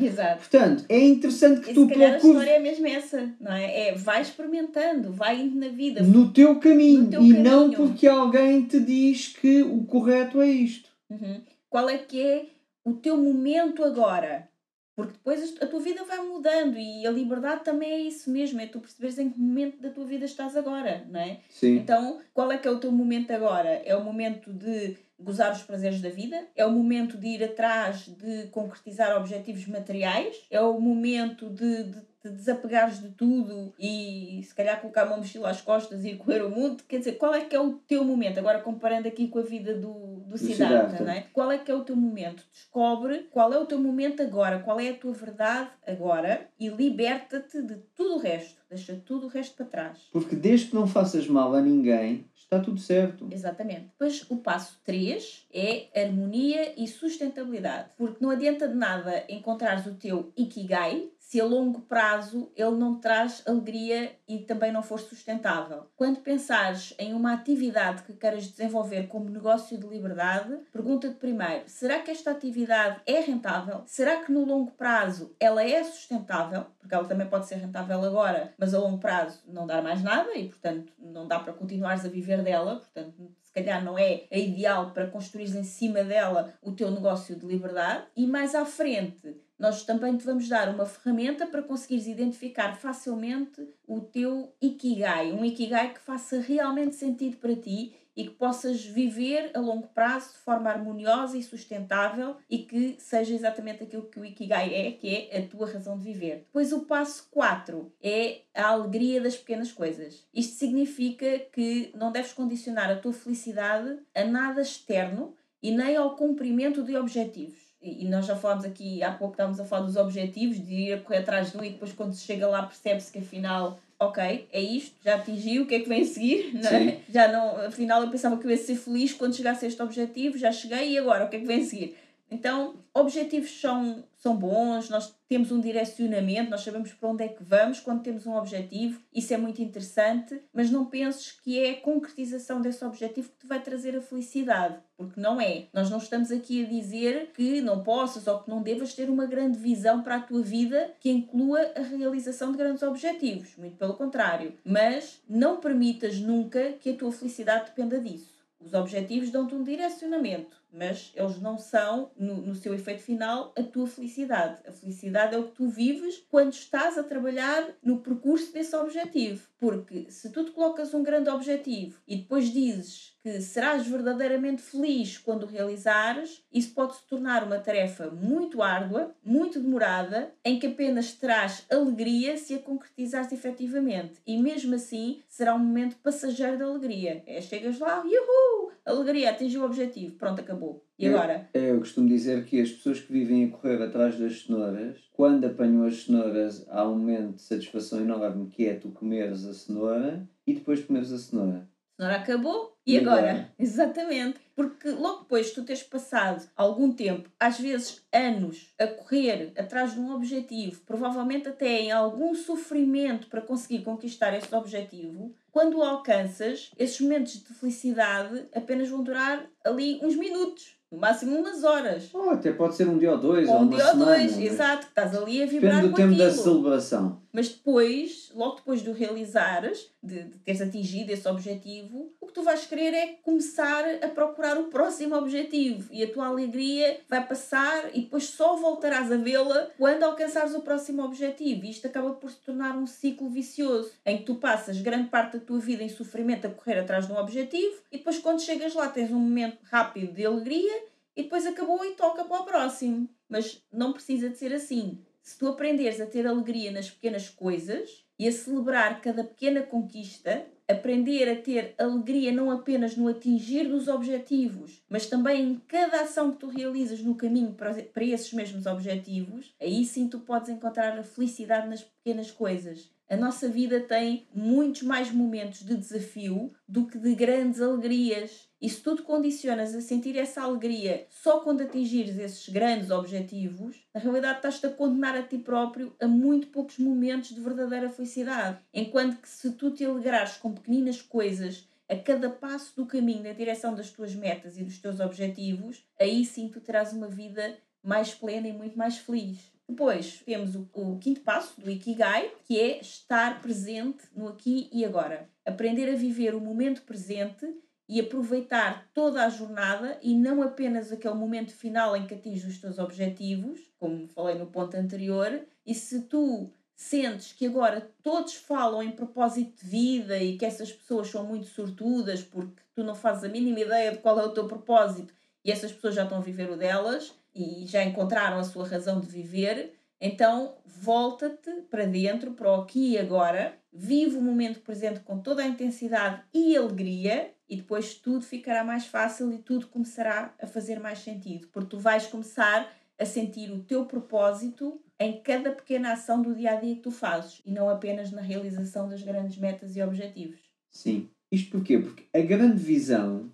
[0.00, 0.38] Exato.
[0.38, 3.52] Portanto, é interessante que E tu se calhar a procures história é mesmo essa, não
[3.52, 3.88] é?
[3.88, 6.02] É vai experimentando, vai indo na vida.
[6.02, 7.76] no teu caminho No teu e não caminho.
[7.88, 10.88] porque alguém te diz que o correto é isto.
[11.10, 11.40] Uhum.
[11.70, 12.46] Qual é que é
[12.84, 14.48] o teu momento agora?
[14.96, 18.66] Porque depois a tua vida vai mudando e a liberdade também é isso mesmo, é
[18.66, 21.38] tu perceberes em que momento da tua vida estás agora, não é?
[21.50, 21.76] Sim.
[21.76, 23.80] Então, qual é que é o teu momento agora?
[23.84, 26.46] É o momento de gozar os prazeres da vida?
[26.54, 30.36] É o momento de ir atrás de concretizar objetivos materiais?
[30.50, 35.50] É o momento de, de te desapegares de tudo e se calhar colocar uma mochila
[35.50, 36.82] às costas e ir correr o mundo?
[36.88, 38.38] Quer dizer, qual é que é o teu momento?
[38.38, 41.04] Agora comparando aqui com a vida do, do Siddhartha.
[41.04, 41.26] não é?
[41.32, 42.44] Qual é que é o teu momento?
[42.52, 47.62] Descobre qual é o teu momento agora, qual é a tua verdade agora e liberta-te
[47.62, 48.58] de tudo o resto.
[48.68, 49.98] Deixa tudo o resto para trás.
[50.12, 53.26] Porque desde que não faças mal a ninguém, está tudo certo.
[53.30, 53.86] Exatamente.
[53.98, 57.90] Depois o passo 3 é harmonia e sustentabilidade.
[57.96, 62.98] Porque não adianta de nada encontrares o teu ikigai se a longo prazo ele não
[62.98, 65.86] traz alegria e também não for sustentável.
[65.94, 71.98] Quando pensares em uma atividade que queiras desenvolver como negócio de liberdade, pergunta-te primeiro: será
[71.98, 73.82] que esta atividade é rentável?
[73.84, 76.64] Será que no longo prazo ela é sustentável?
[76.78, 80.34] Porque ela também pode ser rentável agora, mas a longo prazo não dar mais nada
[80.34, 82.76] e, portanto, não dá para continuares a viver dela.
[82.76, 87.36] Portanto, se calhar não é a ideal para construir em cima dela o teu negócio
[87.36, 88.04] de liberdade.
[88.16, 93.68] E mais à frente, nós também te vamos dar uma ferramenta para conseguires identificar facilmente
[93.86, 99.52] o teu Ikigai, um Ikigai que faça realmente sentido para ti e que possas viver
[99.54, 104.24] a longo prazo de forma harmoniosa e sustentável e que seja exatamente aquilo que o
[104.24, 106.38] Ikigai é, que é a tua razão de viver.
[106.38, 110.26] Depois o passo 4 é a alegria das pequenas coisas.
[110.34, 116.16] Isto significa que não deves condicionar a tua felicidade a nada externo e nem ao
[116.16, 120.64] cumprimento de objetivos e nós já falámos aqui, há pouco estávamos a falar dos objetivos,
[120.64, 123.18] de ir a correr atrás de um e depois quando se chega lá percebe-se que
[123.18, 126.54] afinal, ok, é isto, já atingi, o que é que vem a seguir?
[126.60, 126.98] Não é?
[127.08, 130.36] Já não, afinal eu pensava que eu ia ser feliz quando chegasse a este objetivo,
[130.36, 131.96] já cheguei e agora, o que é que vem a seguir?
[132.30, 137.42] Então, objetivos são, são bons, nós temos um direcionamento, nós sabemos para onde é que
[137.42, 141.80] vamos quando temos um objetivo, isso é muito interessante, mas não penses que é a
[141.80, 145.66] concretização desse objetivo que te vai trazer a felicidade, porque não é.
[145.72, 149.26] Nós não estamos aqui a dizer que não possas ou que não devas ter uma
[149.26, 153.94] grande visão para a tua vida que inclua a realização de grandes objetivos, muito pelo
[153.94, 154.54] contrário.
[154.64, 158.38] Mas não permitas nunca que a tua felicidade dependa disso.
[158.60, 163.62] Os objetivos dão-te um direcionamento, mas eles não são, no, no seu efeito final, a
[163.62, 164.60] tua felicidade.
[164.66, 169.48] A felicidade é o que tu vives quando estás a trabalhar no percurso desse objetivo.
[169.58, 175.18] Porque se tu te colocas um grande objetivo e depois dizes que serás verdadeiramente feliz
[175.18, 180.68] quando o realizares, isso pode se tornar uma tarefa muito árdua, muito demorada, em que
[180.68, 184.20] apenas terás alegria se a concretizares efetivamente.
[184.26, 187.22] E mesmo assim será um momento passageiro de alegria.
[187.26, 190.84] É, chegas lá, uhul, alegria, atingiu o objetivo, pronto, acabou.
[190.98, 191.48] E eu, agora?
[191.54, 195.84] Eu costumo dizer que as pessoas que vivem a correr atrás das cenouras, quando apanham
[195.84, 200.54] as cenouras, há um momento de satisfação enorme que é tu comeres a cenoura e
[200.54, 201.68] depois de comeres a cenoura.
[201.98, 203.50] Cenoura acabou e, agora?
[203.58, 204.38] Exatamente.
[204.54, 209.94] Porque logo depois de tu teres passado algum tempo, às vezes anos, a correr atrás
[209.94, 215.82] de um objetivo, provavelmente até em algum sofrimento para conseguir conquistar esse objetivo, quando o
[215.82, 222.08] alcanças, esses momentos de felicidade apenas vão durar ali uns minutos no máximo umas horas.
[222.14, 223.48] Oh, até pode ser um dia ou dois.
[223.48, 226.30] Ou um dia ou dois, exato, que estás ali a vibrar Depende do tempo aquilo.
[226.30, 227.22] da celebração.
[227.38, 232.32] Mas depois, logo depois de o realizares, de, de teres atingido esse objetivo, o que
[232.32, 237.24] tu vais querer é começar a procurar o próximo objetivo e a tua alegria vai
[237.24, 241.64] passar e depois só voltarás a vê-la quando alcançares o próximo objetivo.
[241.64, 245.38] E isto acaba por se tornar um ciclo vicioso em que tu passas grande parte
[245.38, 248.74] da tua vida em sofrimento a correr atrás de um objetivo e depois quando chegas
[248.74, 250.82] lá tens um momento rápido de alegria
[251.14, 253.08] e depois acabou e toca para o próximo.
[253.28, 254.98] Mas não precisa de ser assim.
[255.28, 260.46] Se tu aprenderes a ter alegria nas pequenas coisas e a celebrar cada pequena conquista,
[260.66, 266.30] aprender a ter alegria não apenas no atingir dos objetivos, mas também em cada ação
[266.30, 271.02] que tu realizas no caminho para, esses mesmos objetivos, aí sim tu podes encontrar a
[271.02, 272.90] felicidade nas pequenas coisas.
[273.06, 278.47] A nossa vida tem muitos mais momentos de desafio do que de grandes alegrias.
[278.60, 283.76] E se tu te condicionas a sentir essa alegria só quando atingires esses grandes objetivos,
[283.94, 288.58] na realidade estás-te a condenar a ti próprio a muito poucos momentos de verdadeira felicidade.
[288.74, 293.32] Enquanto que se tu te alegrares com pequeninas coisas a cada passo do caminho na
[293.32, 298.12] direção das tuas metas e dos teus objetivos, aí sim tu terás uma vida mais
[298.12, 299.38] plena e muito mais feliz.
[299.68, 304.84] Depois temos o, o, quinto passo do Ikigai, que é estar presente no aqui e
[304.84, 305.28] agora.
[305.44, 307.46] Aprender a viver o momento presente
[307.88, 312.58] e aproveitar toda a jornada e não apenas aquele momento final em que atinges os
[312.58, 318.82] teus objetivos, como falei no ponto anterior, e se tu sentes que agora todos falam
[318.82, 323.24] em propósito de vida e que essas pessoas são muito sortudas porque tu não fazes
[323.24, 325.12] a mínima ideia de qual é o teu propósito
[325.44, 329.00] e essas pessoas já estão a viver o delas e já encontraram a sua razão
[329.00, 335.00] de viver, então volta-te para dentro, para o aqui e agora, vive o momento presente
[335.00, 340.34] com toda a intensidade e alegria e depois tudo ficará mais fácil e tudo começará
[340.40, 345.52] a fazer mais sentido, porque tu vais começar a sentir o teu propósito em cada
[345.52, 349.02] pequena ação do dia a dia que tu fazes e não apenas na realização das
[349.02, 350.40] grandes metas e objetivos.
[350.70, 351.08] Sim.
[351.30, 351.78] Isto porquê?
[351.78, 353.30] Porque a grande visão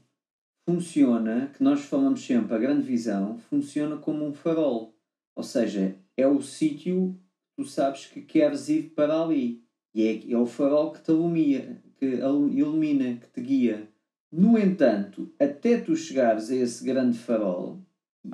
[0.69, 4.95] funciona, que nós falamos sempre, a grande visão funciona como um farol.
[5.37, 7.19] Ou seja, é o sítio
[7.57, 9.63] que tu sabes que queres ir para ali.
[9.95, 13.89] E é, é o farol que te ilumina, que ilumina, que te guia.
[14.37, 17.79] No entanto, até tu chegares a esse grande farol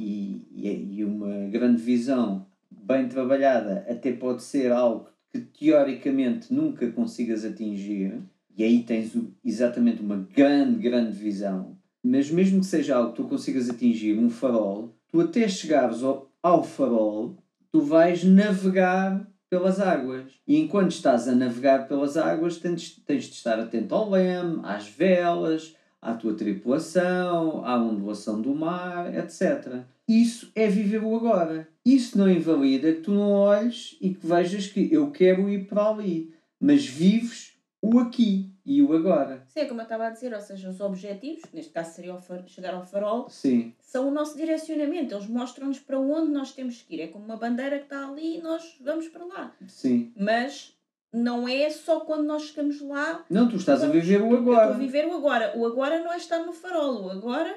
[0.00, 6.90] e, e, e uma grande visão bem trabalhada, até pode ser algo que teoricamente nunca
[6.90, 8.18] consigas atingir,
[8.56, 9.12] e aí tens
[9.44, 11.76] exatamente uma grande, grande visão.
[12.02, 16.32] Mas mesmo que seja algo que tu consigas atingir, um farol, tu até chegares ao,
[16.42, 17.36] ao farol,
[17.70, 20.32] tu vais navegar pelas águas.
[20.48, 24.88] E enquanto estás a navegar pelas águas, tens, tens de estar atento ao leme, às
[24.88, 29.82] velas, à tua tripulação, à ondulação do mar, etc.
[30.08, 31.68] Isso é viver o agora.
[31.84, 35.88] Isso não invalida que tu não olhes e que vejas que eu quero ir para
[35.88, 39.44] ali, mas vives o aqui e o agora.
[39.48, 42.74] Sim, é como eu estava a dizer, ou seja, os objetivos, neste caso seria chegar
[42.74, 43.72] ao farol, Sim.
[43.80, 47.00] são o nosso direcionamento, eles mostram-nos para onde nós temos que ir.
[47.00, 49.56] É como uma bandeira que está ali e nós vamos para lá.
[49.66, 50.12] Sim.
[50.16, 50.76] Mas
[51.12, 53.25] não é só quando nós chegamos lá.
[53.29, 54.70] Não, tu estás a viver o agora.
[54.70, 55.53] Estou a viver o agora.
[55.57, 57.55] O agora não é estar no farol, o agora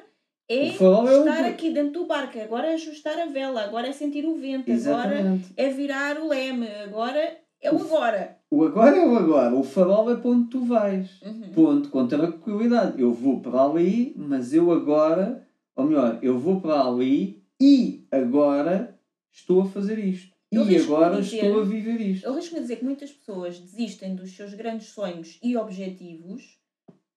[0.50, 3.92] é o é estar aqui dentro do barco, agora é ajustar a vela, agora é
[3.92, 5.18] sentir o vento, Exatamente.
[5.18, 8.38] agora é virar o leme, agora é o, o agora.
[8.52, 11.22] O agora é o agora, o farol é para onde tu vais.
[11.22, 11.50] Uhum.
[11.54, 13.02] Ponto, com tranquilidade.
[13.02, 19.00] Eu vou para ali, mas eu agora, ou melhor, eu vou para ali e agora
[19.32, 20.33] estou a fazer isto.
[20.56, 22.26] Eu e agora dizer, estou a viver isto.
[22.26, 26.60] Eu risco-me dizer que muitas pessoas desistem dos seus grandes sonhos e objetivos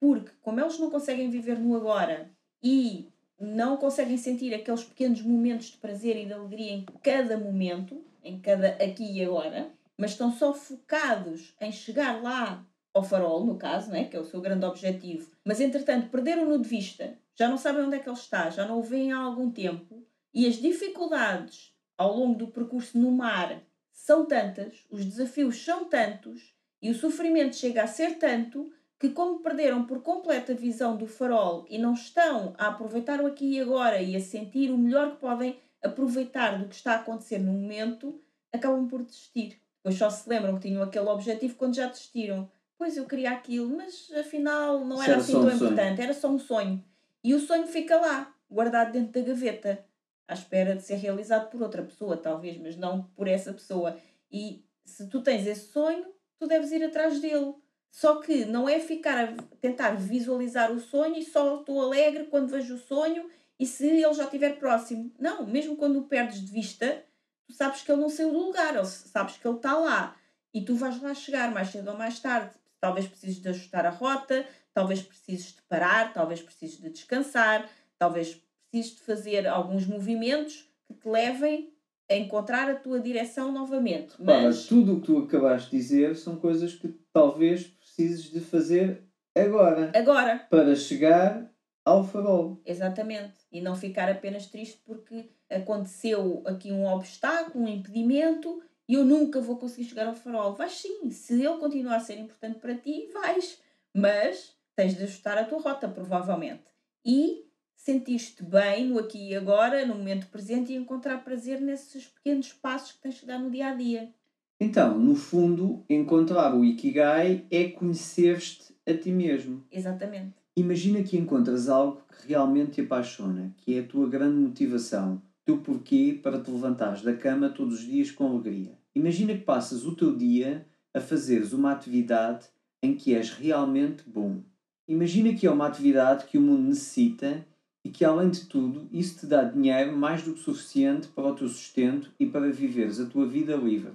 [0.00, 2.30] porque, como eles não conseguem viver no agora
[2.62, 3.08] e
[3.40, 8.38] não conseguem sentir aqueles pequenos momentos de prazer e de alegria em cada momento, em
[8.40, 13.90] cada aqui e agora, mas estão só focados em chegar lá ao farol, no caso,
[13.90, 17.84] né, que é o seu grande objetivo, mas entretanto perderam-no de vista, já não sabem
[17.84, 21.75] onde é que ele está, já não o veem há algum tempo, e as dificuldades
[21.96, 27.56] ao longo do percurso no mar são tantas, os desafios são tantos, e o sofrimento
[27.56, 31.94] chega a ser tanto que, como perderam por completo a visão do farol e não
[31.94, 36.58] estão a aproveitar o aqui e agora e a sentir o melhor que podem aproveitar
[36.58, 38.20] do que está a acontecer no momento,
[38.52, 39.60] acabam por desistir.
[39.76, 42.50] Depois só se lembram que tinham aquele objetivo quando já desistiram.
[42.78, 46.02] Pois eu queria aquilo, mas afinal não era, era assim tão um importante, sonho.
[46.02, 46.84] era só um sonho.
[47.24, 49.84] E o sonho fica lá, guardado dentro da gaveta,
[50.28, 53.96] à espera de ser realizado por outra pessoa, talvez, mas não por essa pessoa.
[54.30, 56.06] E se tu tens esse sonho,
[56.38, 57.54] tu deves ir atrás dele
[57.96, 62.50] só que não é ficar a tentar visualizar o sonho e só estou alegre quando
[62.50, 63.26] vejo o sonho
[63.58, 65.10] e se ele já estiver próximo.
[65.18, 67.02] Não, mesmo quando o perdes de vista,
[67.46, 70.14] tu sabes que ele não saiu do lugar, sabes que ele está lá
[70.52, 72.54] e tu vais lá chegar mais cedo ou mais tarde.
[72.78, 77.66] Talvez precises de ajustar a rota, talvez precises de parar, talvez precises de descansar,
[77.98, 78.34] talvez
[78.76, 81.72] precises de fazer alguns movimentos que te levem
[82.08, 84.14] a encontrar a tua direção novamente.
[84.18, 89.02] Mas tudo o que tu acabaste de dizer são coisas que talvez precises de fazer
[89.34, 89.90] agora.
[89.94, 90.46] Agora.
[90.50, 91.50] Para chegar
[91.84, 92.60] ao farol.
[92.64, 93.34] Exatamente.
[93.50, 99.40] E não ficar apenas triste porque aconteceu aqui um obstáculo, um impedimento e eu nunca
[99.40, 100.54] vou conseguir chegar ao farol.
[100.54, 103.58] Vais sim, se ele continuar a ser importante para ti, vais.
[103.92, 106.64] Mas tens de ajustar a tua rota, provavelmente.
[107.04, 107.45] E
[107.86, 112.90] sentir-te bem no aqui e agora, no momento presente e encontrar prazer nesses pequenos passos
[112.90, 114.10] que tens de dar no dia a dia.
[114.58, 119.62] Então, no fundo, encontrar o Ikigai é conhecer-te a ti mesmo.
[119.70, 120.34] Exatamente.
[120.56, 125.58] Imagina que encontras algo que realmente te apaixona, que é a tua grande motivação, teu
[125.58, 128.72] porquê para te levantares da cama todos os dias com alegria.
[128.96, 132.46] Imagina que passas o teu dia a fazeres uma atividade
[132.82, 134.40] em que és realmente bom.
[134.88, 137.46] Imagina que é uma atividade que o mundo necessita
[137.86, 141.34] e que, além de tudo, isso te dá dinheiro mais do que suficiente para o
[141.34, 143.92] teu sustento e para viveres a tua vida livre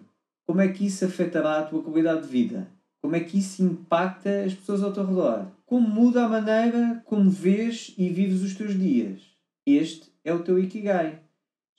[0.51, 2.67] como é que isso afetará a tua qualidade de vida?
[3.01, 5.47] Como é que isso impacta as pessoas ao teu redor?
[5.65, 9.21] Como muda a maneira como vês e vives os teus dias?
[9.65, 11.21] Este é o teu Ikigai.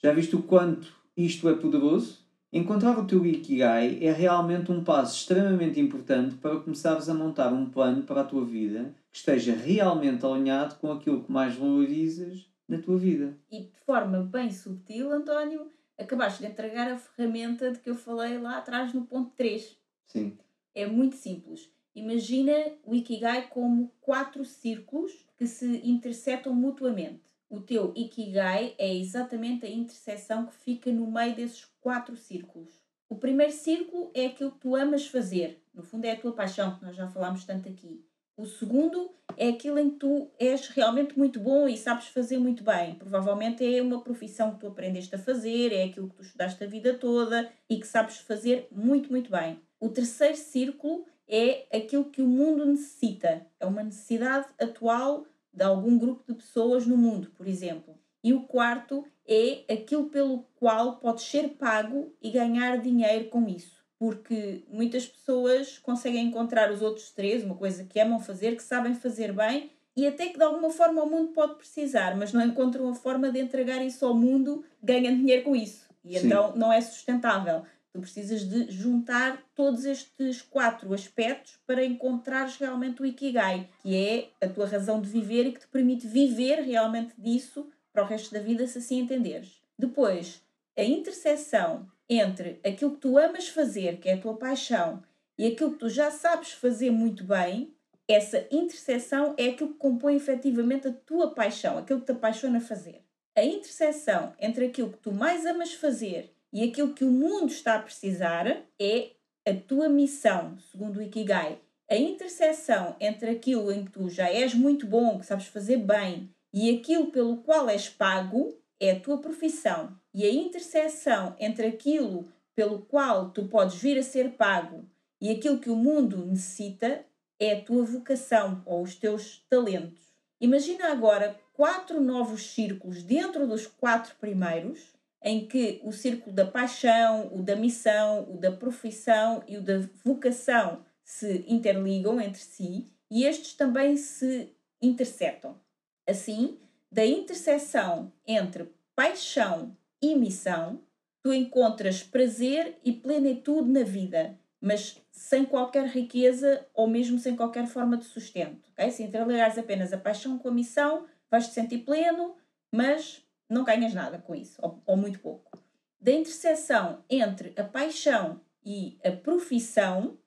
[0.03, 2.22] Já viste o quanto isto é poderoso?
[2.53, 7.67] Encontrar o teu Ikigai é realmente um passo extremamente importante para começares a montar um
[7.67, 12.77] plano para a tua vida que esteja realmente alinhado com aquilo que mais valorizas na
[12.77, 13.35] tua vida.
[13.51, 18.37] E de forma bem subtil, António, acabaste de entregar a ferramenta de que eu falei
[18.37, 19.75] lá atrás no ponto 3.
[20.05, 20.37] Sim.
[20.75, 21.71] É muito simples.
[21.95, 22.53] Imagina
[22.85, 27.32] o Ikigai como quatro círculos que se interceptam mutuamente.
[27.53, 32.73] O teu Ikigai é exatamente a interseção que fica no meio desses quatro círculos.
[33.07, 35.61] O primeiro círculo é aquilo que tu amas fazer.
[35.71, 38.03] No fundo, é a tua paixão, que nós já falámos tanto aqui.
[38.35, 42.63] O segundo é aquilo em que tu és realmente muito bom e sabes fazer muito
[42.63, 42.95] bem.
[42.95, 46.67] Provavelmente é uma profissão que tu aprendeste a fazer, é aquilo que tu estudaste a
[46.67, 49.59] vida toda e que sabes fazer muito, muito bem.
[49.79, 53.45] O terceiro círculo é aquilo que o mundo necessita.
[53.59, 57.95] É uma necessidade atual de algum grupo de pessoas no mundo, por exemplo.
[58.23, 63.83] E o quarto é aquilo pelo qual podes ser pago e ganhar dinheiro com isso
[64.03, 68.93] porque muitas pessoas conseguem encontrar os outros três, uma coisa que amam fazer, que sabem
[68.93, 72.89] fazer bem e até que de alguma forma o mundo pode precisar, mas não encontram
[72.89, 75.87] a forma de entregar isso ao mundo, ganham dinheiro com isso.
[76.03, 76.25] E Sim.
[76.25, 77.63] então não é sustentável.
[77.93, 84.29] Tu precisas de juntar todos estes quatro aspectos para encontrares realmente o Ikigai, que é
[84.43, 88.33] a tua razão de viver e que te permite viver realmente disso para o resto
[88.33, 89.61] da vida, se assim entenderes.
[89.77, 90.41] Depois,
[90.75, 95.03] a interseção entre aquilo que tu amas fazer, que é a tua paixão,
[95.37, 97.75] e aquilo que tu já sabes fazer muito bem,
[98.07, 103.03] essa interseção é aquilo que compõe efetivamente a tua paixão, aquilo que te apaixona fazer.
[103.35, 107.75] A interseção entre aquilo que tu mais amas fazer e aquilo que o mundo está
[107.75, 108.47] a precisar
[108.79, 109.09] é
[109.45, 111.59] a tua missão, segundo o Ikigai.
[111.89, 116.29] A interseção entre aquilo em que tu já és muito bom, que sabes fazer bem,
[116.53, 122.31] e aquilo pelo qual és pago é a tua profissão e a interseção entre aquilo
[122.55, 124.85] pelo qual tu podes vir a ser pago
[125.19, 127.03] e aquilo que o mundo necessita
[127.39, 130.13] é a tua vocação ou os teus talentos.
[130.39, 137.29] Imagina agora quatro novos círculos dentro dos quatro primeiros, em que o círculo da paixão,
[137.33, 143.23] o da missão, o da profissão e o da vocação se interligam entre si e
[143.23, 144.49] estes também se
[144.81, 145.57] interceptam.
[146.05, 146.59] Assim,
[146.91, 150.81] da interseção entre paixão e missão,
[151.21, 157.65] tu encontras prazer e plenitude na vida, mas sem qualquer riqueza ou mesmo sem qualquer
[157.67, 158.69] forma de sustento.
[158.73, 158.91] Okay?
[158.91, 162.35] Se interligares apenas a paixão com a missão, vais te sentir pleno,
[162.71, 165.57] mas não ganhas nada com isso, ou, ou muito pouco.
[165.99, 170.17] Da interseção entre a paixão e a profissão,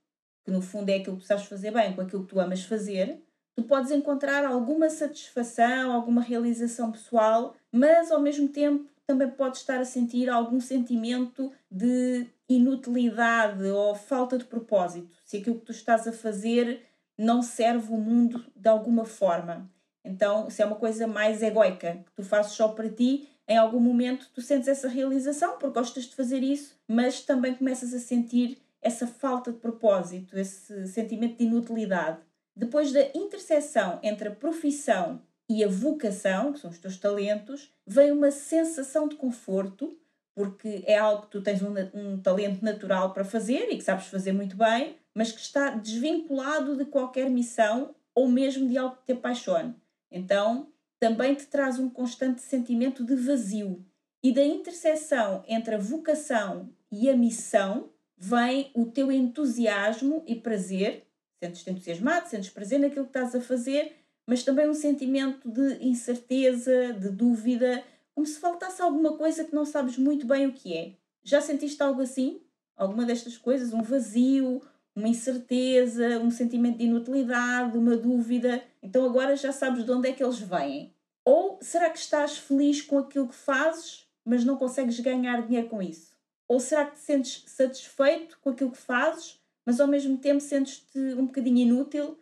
[0.44, 2.64] que no fundo é aquilo que tu sabes fazer bem com aquilo que tu amas
[2.64, 3.22] fazer,
[3.54, 9.78] tu podes encontrar alguma satisfação, alguma realização pessoal, mas ao mesmo tempo também podes estar
[9.80, 16.06] a sentir algum sentimento de inutilidade ou falta de propósito, se aquilo que tu estás
[16.06, 16.84] a fazer
[17.16, 19.70] não serve o mundo de alguma forma.
[20.06, 23.80] Então, se é uma coisa mais egoica, que tu fazes só para ti, em algum
[23.80, 28.58] momento tu sentes essa realização porque gostas de fazer isso, mas também começas a sentir
[28.80, 32.18] essa falta de propósito, esse sentimento de inutilidade.
[32.54, 38.10] Depois da interseção entre a profissão e a vocação, que são os teus talentos, vem
[38.12, 39.96] uma sensação de conforto,
[40.34, 44.06] porque é algo que tu tens um, um talento natural para fazer e que sabes
[44.06, 49.06] fazer muito bem, mas que está desvinculado de qualquer missão ou mesmo de algo que
[49.06, 49.74] te apaixone.
[50.10, 53.84] Então, também te traz um constante sentimento de vazio.
[54.22, 61.06] E da interseção entre a vocação e a missão vem o teu entusiasmo e prazer
[61.42, 63.94] Sentes-te entusiasmado, sentes prazer naquilo que estás a fazer,
[64.26, 69.66] mas também um sentimento de incerteza, de dúvida, como se faltasse alguma coisa que não
[69.66, 70.94] sabes muito bem o que é.
[71.22, 72.40] Já sentiste algo assim?
[72.74, 73.74] Alguma destas coisas?
[73.74, 74.62] Um vazio,
[74.96, 78.64] uma incerteza, um sentimento de inutilidade, uma dúvida?
[78.82, 80.94] Então agora já sabes de onde é que eles vêm.
[81.22, 85.82] Ou será que estás feliz com aquilo que fazes, mas não consegues ganhar dinheiro com
[85.82, 86.16] isso?
[86.48, 90.98] Ou será que te sentes satisfeito com aquilo que fazes, mas ao mesmo tempo sentes-te
[91.14, 92.18] um bocadinho inútil,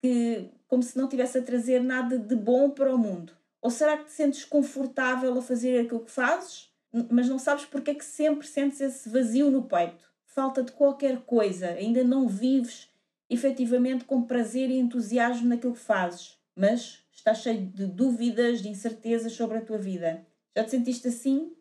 [0.00, 3.36] que, como se não tivesse a trazer nada de bom para o mundo?
[3.60, 6.70] Ou será que te sentes confortável a fazer aquilo que fazes,
[7.10, 10.05] mas não sabes porque é que sempre sentes esse vazio no peito?
[10.36, 12.90] Falta de qualquer coisa, ainda não vives
[13.30, 19.32] efetivamente com prazer e entusiasmo naquilo que fazes, mas estás cheio de dúvidas, de incertezas
[19.32, 20.26] sobre a tua vida.
[20.54, 21.54] Já te sentiste assim?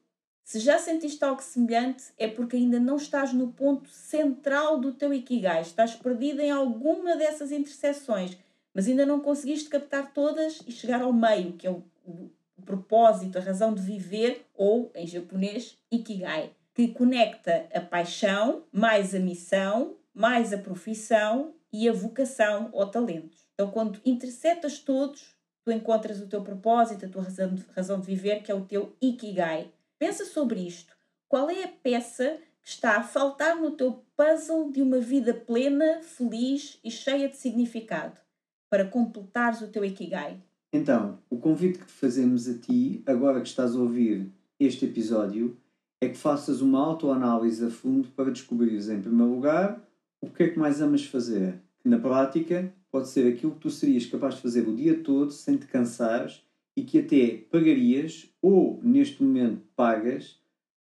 [0.43, 5.13] Se já sentiste algo semelhante, é porque ainda não estás no ponto central do teu
[5.13, 5.61] Ikigai.
[5.61, 8.38] Estás perdido em alguma dessas interseções,
[8.73, 12.61] mas ainda não conseguiste captar todas e chegar ao meio, que é o, o, o
[12.65, 19.19] propósito, a razão de viver, ou em japonês, Ikigai, que conecta a paixão, mais a
[19.19, 23.38] missão, mais a profissão e a vocação ou talento.
[23.53, 28.05] Então, quando interceptas todos, tu encontras o teu propósito, a tua razão de, razão de
[28.05, 30.93] viver, que é o teu Ikigai Pensa sobre isto.
[31.27, 36.01] Qual é a peça que está a faltar no teu puzzle de uma vida plena,
[36.01, 38.19] feliz e cheia de significado
[38.69, 40.38] para completares o teu Ikigai?
[40.73, 45.57] Então, o convite que te fazemos a ti, agora que estás a ouvir este episódio,
[46.01, 49.82] é que faças uma autoanálise a fundo para descobrires, em primeiro lugar,
[50.22, 54.05] o que é que mais amas fazer, na prática pode ser aquilo que tu serias
[54.05, 56.41] capaz de fazer o dia todo sem te cansares
[56.76, 60.39] e que até pagarias ou neste momento pagas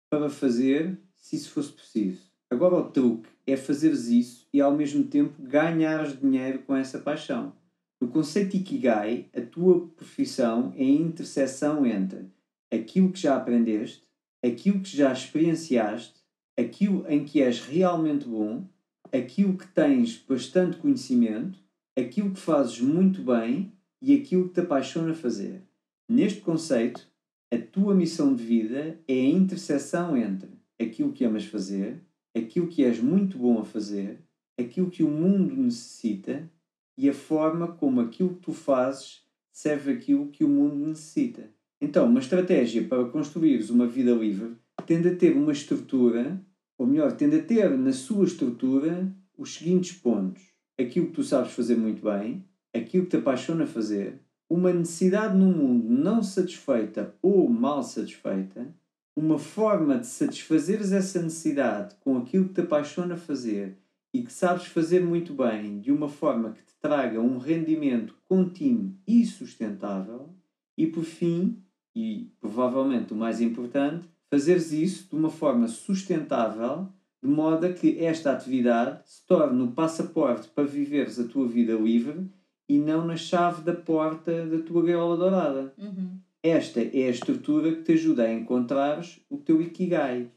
[0.09, 2.21] para fazer se isso fosse preciso.
[2.49, 7.53] Agora o truque é fazeres isso e ao mesmo tempo ganhares dinheiro com essa paixão.
[7.99, 12.25] No conceito Ikigai, a tua profissão é a interseção entre
[12.71, 14.04] aquilo que já aprendeste,
[14.45, 16.13] aquilo que já experienciaste,
[16.57, 18.67] aquilo em que és realmente bom,
[19.11, 21.59] aquilo que tens bastante conhecimento,
[21.97, 25.63] aquilo que fazes muito bem e aquilo que te apaixona fazer.
[26.07, 27.09] Neste conceito,
[27.51, 32.03] a tua missão de vida é a interseção entre aquilo que amas fazer,
[32.35, 34.19] aquilo que és muito bom a fazer,
[34.59, 36.49] aquilo que o mundo necessita
[36.97, 41.49] e a forma como aquilo que tu fazes serve aquilo que o mundo necessita.
[41.85, 44.55] Então, uma estratégia para construires uma vida livre
[44.87, 46.41] tende a ter uma estrutura,
[46.79, 50.41] ou melhor, tende a ter na sua estrutura os seguintes pontos:
[50.79, 54.19] aquilo que tu sabes fazer muito bem, aquilo que te apaixona fazer,
[54.49, 58.73] uma necessidade no mundo não satisfeita ou mal satisfeita,
[59.15, 63.77] uma forma de satisfazeres essa necessidade com aquilo que te apaixona fazer
[64.11, 68.95] e que sabes fazer muito bem de uma forma que te traga um rendimento contínuo
[69.07, 70.33] e sustentável,
[70.75, 71.61] e por fim,
[71.95, 76.89] e provavelmente o mais importante, fazeres isso de uma forma sustentável,
[77.23, 81.73] de modo a que esta atividade se torne o passaporte para viveres a tua vida
[81.73, 82.29] livre
[82.67, 85.73] e não na chave da porta da tua gaiola dourada.
[85.77, 86.19] Uhum.
[86.43, 90.29] Esta é a estrutura que te ajuda a encontrares o teu Ikigai,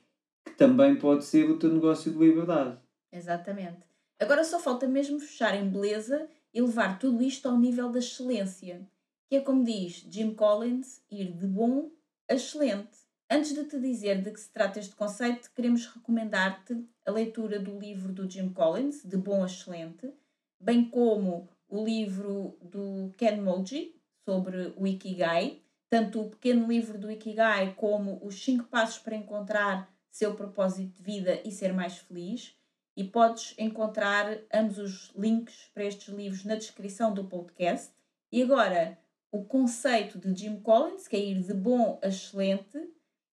[0.45, 2.79] que também pode ser o teu negócio de liberdade.
[3.13, 3.87] Exatamente.
[4.19, 8.87] Agora só falta mesmo fechar em beleza e levar tudo isto ao nível da excelência,
[9.29, 11.91] que é como diz Jim Collins, ir de bom
[12.29, 12.97] a excelente.
[13.31, 17.79] Antes de te dizer de que se trata este conceito, queremos recomendar-te a leitura do
[17.79, 20.11] livro do Jim Collins, De Bom a Excelente,
[20.59, 25.61] bem como o livro do Ken Moji sobre o Ikigai,
[25.91, 31.03] tanto o pequeno livro do Ikigai como os 5 passos para encontrar seu propósito de
[31.03, 32.55] vida e ser mais feliz.
[32.97, 37.93] E podes encontrar ambos os links para estes livros na descrição do podcast.
[38.33, 38.99] E agora,
[39.31, 42.79] o conceito de Jim Collins, que é ir de bom a excelente,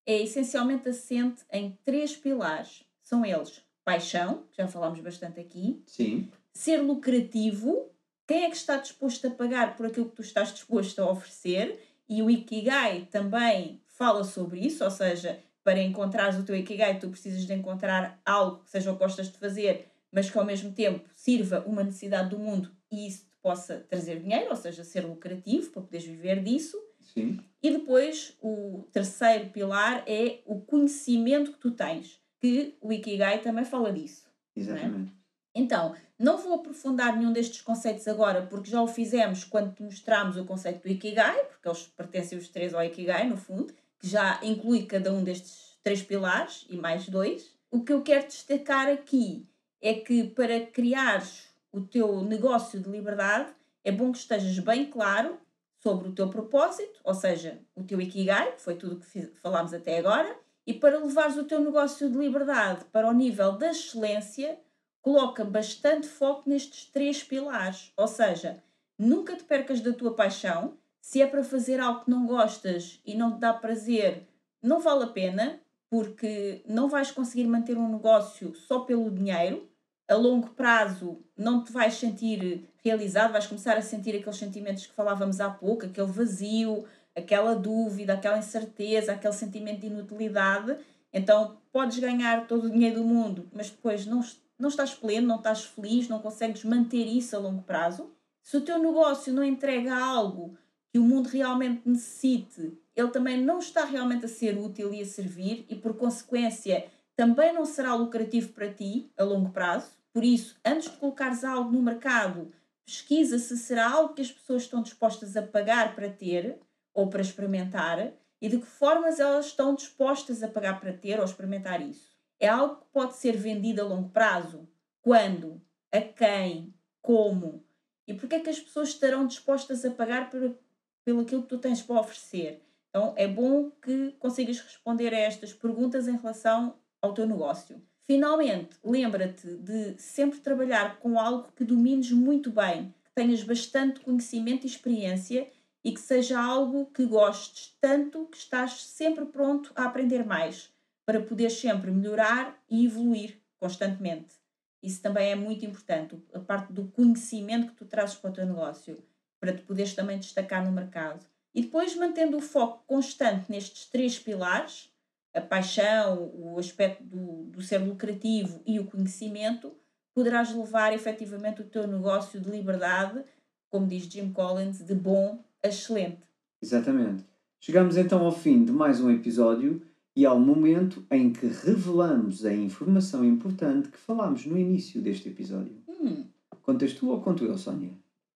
[0.05, 2.83] é essencialmente assente em três pilares.
[3.01, 7.91] São eles paixão, que já falámos bastante aqui, Sim, ser lucrativo,
[8.27, 11.79] quem é que está disposto a pagar por aquilo que tu estás disposto a oferecer?
[12.09, 17.09] E o Ikigai também fala sobre isso, ou seja, para encontrares o teu Ikigai, tu
[17.09, 20.71] precisas de encontrar algo que seja o que gostas de fazer, mas que ao mesmo
[20.71, 25.69] tempo sirva uma necessidade do mundo e isso possa trazer dinheiro, ou seja, ser lucrativo
[25.69, 26.81] para poderes viver disso.
[26.99, 33.41] sim, E depois o terceiro pilar é o conhecimento que tu tens, que o Ikigai
[33.41, 34.27] também fala disso.
[34.55, 35.13] exatamente.
[35.53, 40.45] Então, não vou aprofundar nenhum destes conceitos agora, porque já o fizemos quando mostramos o
[40.45, 44.87] conceito do Ikigai, porque eles pertencem os três ao Ikigai, no fundo, que já inclui
[44.87, 47.53] cada um destes três pilares e mais dois.
[47.69, 49.47] O que eu quero destacar aqui
[49.79, 53.49] é que para criares o teu negócio de liberdade,
[53.83, 55.37] é bom que estejas bem claro
[55.83, 59.73] sobre o teu propósito, ou seja, o teu Ikigai, que foi tudo o que falámos
[59.73, 64.59] até agora, e para levares o teu negócio de liberdade para o nível da excelência,
[65.01, 67.91] coloca bastante foco nestes três pilares.
[67.95, 68.63] Ou seja,
[68.97, 70.77] nunca te percas da tua paixão.
[70.99, 74.27] Se é para fazer algo que não gostas e não te dá prazer,
[74.63, 79.69] não vale a pena, porque não vais conseguir manter um negócio só pelo dinheiro.
[80.07, 84.93] A longo prazo não te vais sentir realizado, vais começar a sentir aqueles sentimentos que
[84.93, 86.85] falávamos há pouco, aquele vazio,
[87.15, 90.77] aquela dúvida, aquela incerteza, aquele sentimento de inutilidade.
[91.11, 94.23] Então podes ganhar todo o dinheiro do mundo, mas depois não,
[94.59, 98.11] não estás pleno, não estás feliz, não consegues manter isso a longo prazo.
[98.43, 100.55] Se o teu negócio não entrega algo
[100.91, 105.05] que o mundo realmente necessite, ele também não está realmente a ser útil e a
[105.05, 106.85] servir e, por consequência,
[107.15, 109.91] também não será lucrativo para ti a longo prazo.
[110.11, 112.51] Por isso, antes de colocares algo no mercado,
[112.85, 116.59] pesquisa se será algo que as pessoas estão dispostas a pagar para ter
[116.93, 121.25] ou para experimentar e de que formas elas estão dispostas a pagar para ter ou
[121.25, 122.15] experimentar isso.
[122.39, 124.67] É algo que pode ser vendido a longo prazo?
[125.01, 125.61] Quando?
[125.91, 126.73] A quem?
[127.01, 127.65] Como?
[128.07, 130.57] E porquê é que as pessoas estarão dispostas a pagar por,
[131.03, 132.61] pelo aquilo que tu tens para oferecer?
[132.89, 137.81] Então é bom que consigas responder a estas perguntas em relação ao teu negócio.
[138.05, 144.65] Finalmente, lembra-te de sempre trabalhar com algo que domines muito bem, que tenhas bastante conhecimento
[144.65, 145.49] e experiência
[145.83, 150.71] e que seja algo que gostes tanto que estás sempre pronto a aprender mais,
[151.05, 154.35] para poder sempre melhorar e evoluir constantemente.
[154.81, 158.45] Isso também é muito importante, a parte do conhecimento que tu trazes para o teu
[158.45, 159.03] negócio,
[159.39, 161.25] para te poderes também destacar no mercado.
[161.53, 164.91] E depois mantendo o foco constante nestes três pilares,
[165.35, 169.71] a paixão, o aspecto do, do ser lucrativo e o conhecimento,
[170.13, 173.23] poderás levar efetivamente o teu negócio de liberdade,
[173.69, 176.21] como diz Jim Collins, de bom a excelente.
[176.61, 177.25] Exatamente.
[177.59, 179.81] Chegamos então ao fim de mais um episódio
[180.15, 185.83] e ao momento em que revelamos a informação importante que falámos no início deste episódio.
[185.87, 186.25] Hum,
[186.61, 187.91] Contas tu ou conto eu, Sónia?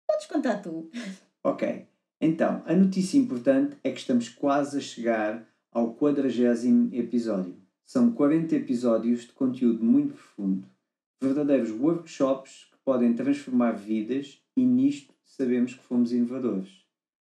[0.05, 0.89] podes contar tu.
[1.43, 1.87] Ok.
[2.21, 7.55] Então, a notícia importante é que estamos quase a chegar ao quadragésimo episódio.
[7.85, 10.67] São 40 episódios de conteúdo muito profundo.
[11.21, 16.69] Verdadeiros workshops que podem transformar vidas e nisto sabemos que fomos inovadores.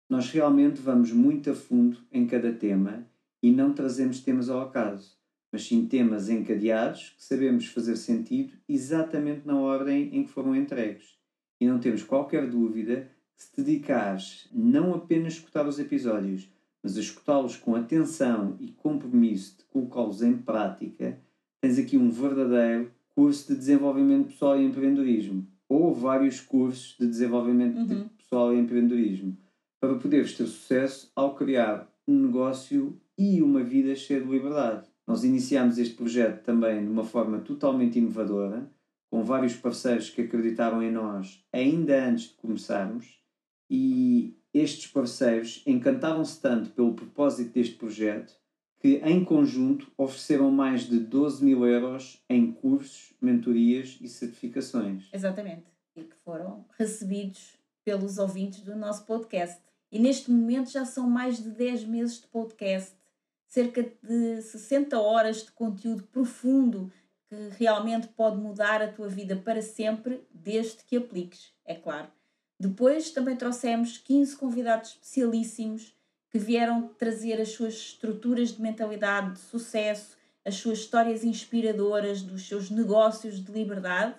[0.09, 3.07] Nós realmente vamos muito a fundo em cada tema
[3.41, 5.17] e não trazemos temas ao acaso,
[5.51, 11.17] mas sim temas encadeados que sabemos fazer sentido exatamente na ordem em que foram entregues.
[11.59, 16.47] E não temos qualquer dúvida que se dedicares não apenas a escutar os episódios,
[16.85, 21.19] mas a escutá-los com atenção e compromisso de colocá-los em prática,
[21.59, 27.83] tens aqui um verdadeiro curso de desenvolvimento pessoal e empreendedorismo, ou vários cursos de desenvolvimento
[27.87, 28.07] de Uhum.
[28.09, 29.35] pessoal e empreendedorismo,
[29.81, 34.87] para poderes ter sucesso ao criar um negócio e uma vida cheia de liberdade.
[35.07, 38.71] Nós iniciámos este projeto também de uma forma totalmente inovadora,
[39.09, 43.19] com vários parceiros que acreditaram em nós ainda antes de começarmos,
[43.71, 48.33] e estes parceiros encantaram-se tanto pelo propósito deste projeto
[48.79, 55.09] que, em conjunto, ofereceram mais de 12 mil euros em cursos, mentorias e certificações.
[55.11, 55.65] Exatamente.
[55.95, 59.61] E que foram recebidos pelos ouvintes do nosso podcast.
[59.91, 62.95] E neste momento já são mais de 10 meses de podcast,
[63.47, 66.91] cerca de 60 horas de conteúdo profundo
[67.27, 72.07] que realmente pode mudar a tua vida para sempre, desde que apliques, é claro.
[72.59, 75.93] Depois também trouxemos 15 convidados especialíssimos
[76.29, 82.47] que vieram trazer as suas estruturas de mentalidade de sucesso, as suas histórias inspiradoras dos
[82.47, 84.15] seus negócios de liberdade,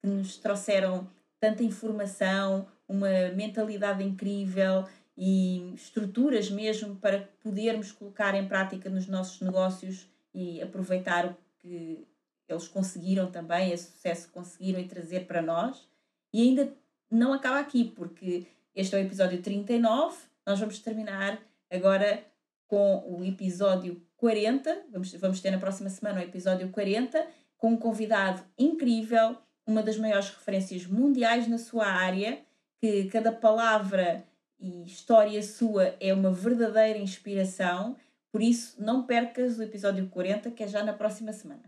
[0.00, 4.84] que nos trouxeram tanta informação, uma mentalidade incrível
[5.16, 12.06] e estruturas mesmo para podermos colocar em prática nos nossos negócios e aproveitar o que
[12.48, 15.86] eles conseguiram também, esse sucesso que conseguiram e trazer para nós.
[16.32, 16.72] E ainda
[17.10, 21.40] não acaba aqui, porque este é o episódio 39, nós vamos terminar
[21.70, 22.24] agora
[22.68, 27.26] com o episódio 40, vamos, vamos ter na próxima semana o episódio 40,
[27.58, 29.36] com um convidado incrível,
[29.66, 32.40] uma das maiores referências mundiais na sua área,
[32.80, 34.24] que cada palavra
[34.58, 37.96] e história sua é uma verdadeira inspiração,
[38.30, 41.62] por isso não percas o episódio 40, que é já na próxima semana.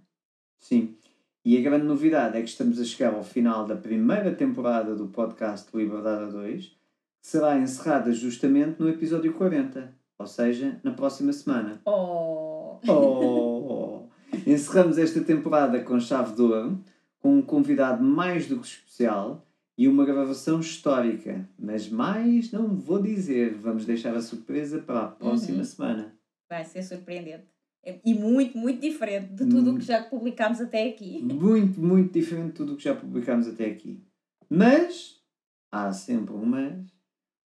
[0.60, 0.96] Sim.
[1.44, 5.08] E a grande novidade é que estamos a chegar ao final da primeira temporada do
[5.08, 6.76] podcast Liberdade a 2, que
[7.20, 11.80] será encerrada justamente no episódio 40, ou seja, na próxima semana.
[11.84, 12.78] Oh!
[12.88, 14.02] Oh!
[14.46, 16.78] Encerramos esta temporada com chave de ouro,
[17.20, 19.44] com um convidado mais do que especial
[19.76, 21.48] e uma gravação histórica.
[21.58, 25.64] Mas mais não vou dizer, vamos deixar a surpresa para a próxima Uhum.
[25.64, 26.14] semana.
[26.48, 27.44] Vai ser surpreendente.
[27.84, 31.20] E muito, muito diferente de tudo o que já publicámos até aqui.
[31.20, 34.00] Muito, muito diferente de tudo o que já publicámos até aqui.
[34.48, 35.20] Mas,
[35.70, 36.86] há sempre um mas,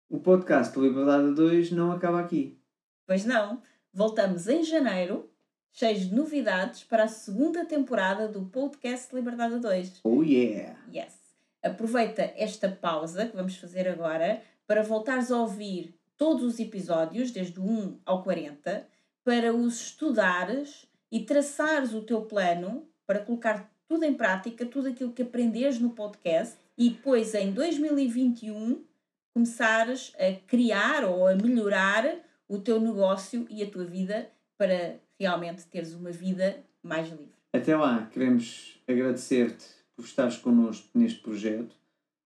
[0.08, 2.60] o podcast Liberdade 2 não acaba aqui.
[3.08, 3.62] Pois não,
[3.92, 5.32] voltamos em janeiro,
[5.72, 10.02] cheios de novidades para a segunda temporada do podcast Liberdade 2.
[10.04, 10.80] Oh yeah!
[10.94, 11.18] Yes!
[11.64, 17.60] Aproveita esta pausa que vamos fazer agora para voltares a ouvir todos os episódios, desde
[17.60, 18.88] o 1 ao 40,
[19.30, 25.14] para os estudares e traçares o teu plano para colocar tudo em prática, tudo aquilo
[25.14, 28.84] que aprenderes no podcast e depois em 2021
[29.32, 32.12] começares a criar ou a melhorar
[32.48, 34.28] o teu negócio e a tua vida
[34.58, 37.30] para realmente teres uma vida mais livre.
[37.54, 41.76] Até lá, queremos agradecer-te por estares connosco neste projeto,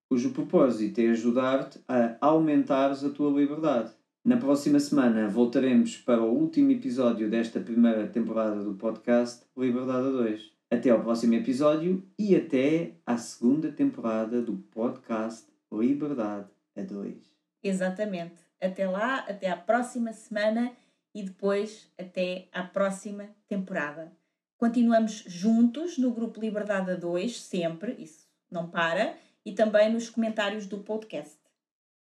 [0.07, 3.91] cujo propósito é ajudar-te a aumentares a tua liberdade.
[4.25, 10.11] Na próxima semana voltaremos para o último episódio desta primeira temporada do podcast Liberdade a
[10.11, 10.51] 2.
[10.71, 17.17] Até ao próximo episódio e até à segunda temporada do podcast Liberdade a 2.
[17.61, 18.35] Exatamente.
[18.61, 20.71] Até lá, até à próxima semana
[21.13, 24.09] e depois até à próxima temporada.
[24.55, 30.65] Continuamos juntos no grupo Liberdade a 2, sempre, isso não para, e também nos comentários
[30.65, 31.37] do podcast.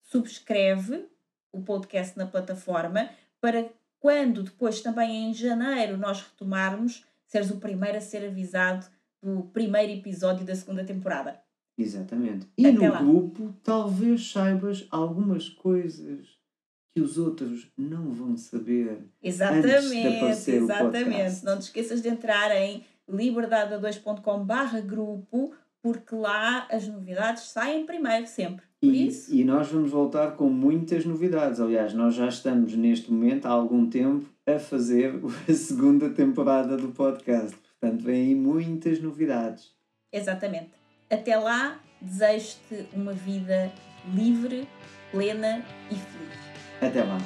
[0.04, 1.10] Subscreve
[1.52, 7.98] o podcast na plataforma para quando depois também em janeiro nós retomarmos, seres o primeiro
[7.98, 8.86] a ser avisado
[9.22, 11.40] do primeiro episódio da segunda temporada.
[11.78, 12.48] Exatamente.
[12.58, 13.02] E Até no lá.
[13.02, 16.40] grupo talvez saibas algumas coisas
[16.94, 19.08] que os outros não vão saber.
[19.22, 21.46] Exatamente, exatamente.
[21.46, 28.28] Não te esqueças de entrar em liberdade2.com barra grupo, porque lá as novidades saem primeiro
[28.28, 28.66] sempre.
[28.82, 31.60] E, isso, e nós vamos voltar com muitas novidades.
[31.60, 35.14] Aliás, nós já estamos neste momento há algum tempo a fazer
[35.48, 37.56] a segunda temporada do podcast.
[37.80, 39.72] Portanto, vem aí muitas novidades.
[40.12, 40.72] exatamente.
[41.10, 43.72] Até lá, desejo-te uma vida
[44.16, 44.68] livre,
[45.12, 46.40] plena e feliz.
[46.82, 47.18] Até lá.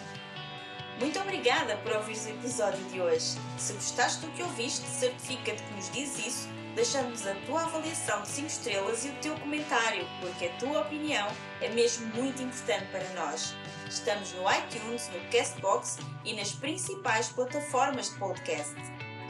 [0.99, 3.37] Muito obrigada por ouvires o episódio de hoje.
[3.57, 8.27] Se gostaste do que ouviste, certifica-te que nos diz isso, deixando-nos a tua avaliação de
[8.27, 11.27] 5 estrelas e o teu comentário, porque a tua opinião
[11.61, 13.55] é mesmo muito importante para nós.
[13.89, 18.75] Estamos no iTunes, no Castbox e nas principais plataformas de podcast.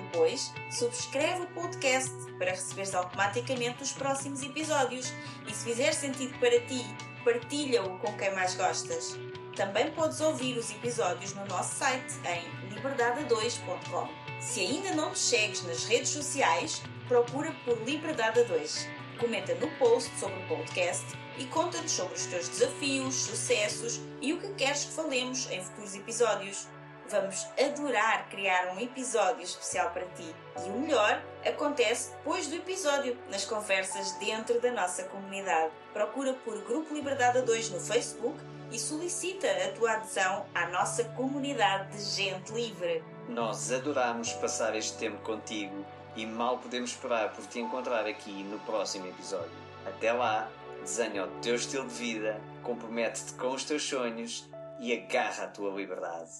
[0.01, 5.13] Depois, subscreve o podcast para receberes automaticamente os próximos episódios
[5.47, 6.83] e se fizer sentido para ti,
[7.23, 9.17] partilha-o com quem mais gostas.
[9.55, 14.09] Também podes ouvir os episódios no nosso site em liberdade2.com.
[14.39, 18.87] Se ainda não nos segues nas redes sociais, procura por Liberdade 2.
[19.19, 21.05] Comenta no post sobre o podcast
[21.37, 25.95] e conta-nos sobre os teus desafios, sucessos e o que queres que falemos em futuros
[25.95, 26.67] episódios.
[27.07, 30.35] Vamos adorar criar um episódio especial para ti.
[30.65, 35.71] E o melhor acontece depois do episódio, nas conversas dentro da nossa comunidade.
[35.93, 38.39] Procura por Grupo Liberdade 2 no Facebook
[38.71, 43.03] e solicita a tua adesão à nossa comunidade de gente livre.
[43.29, 45.85] Nós adoramos passar este tempo contigo
[46.15, 49.51] e mal podemos esperar por te encontrar aqui no próximo episódio.
[49.85, 50.49] Até lá,
[50.81, 54.49] desenha o teu estilo de vida, compromete-te com os teus sonhos
[54.79, 56.31] e agarra a tua liberdade.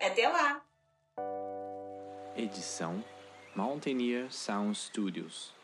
[0.00, 0.62] Até lá!
[2.36, 3.02] Edição
[3.54, 5.54] Mountaineer Sound Studios.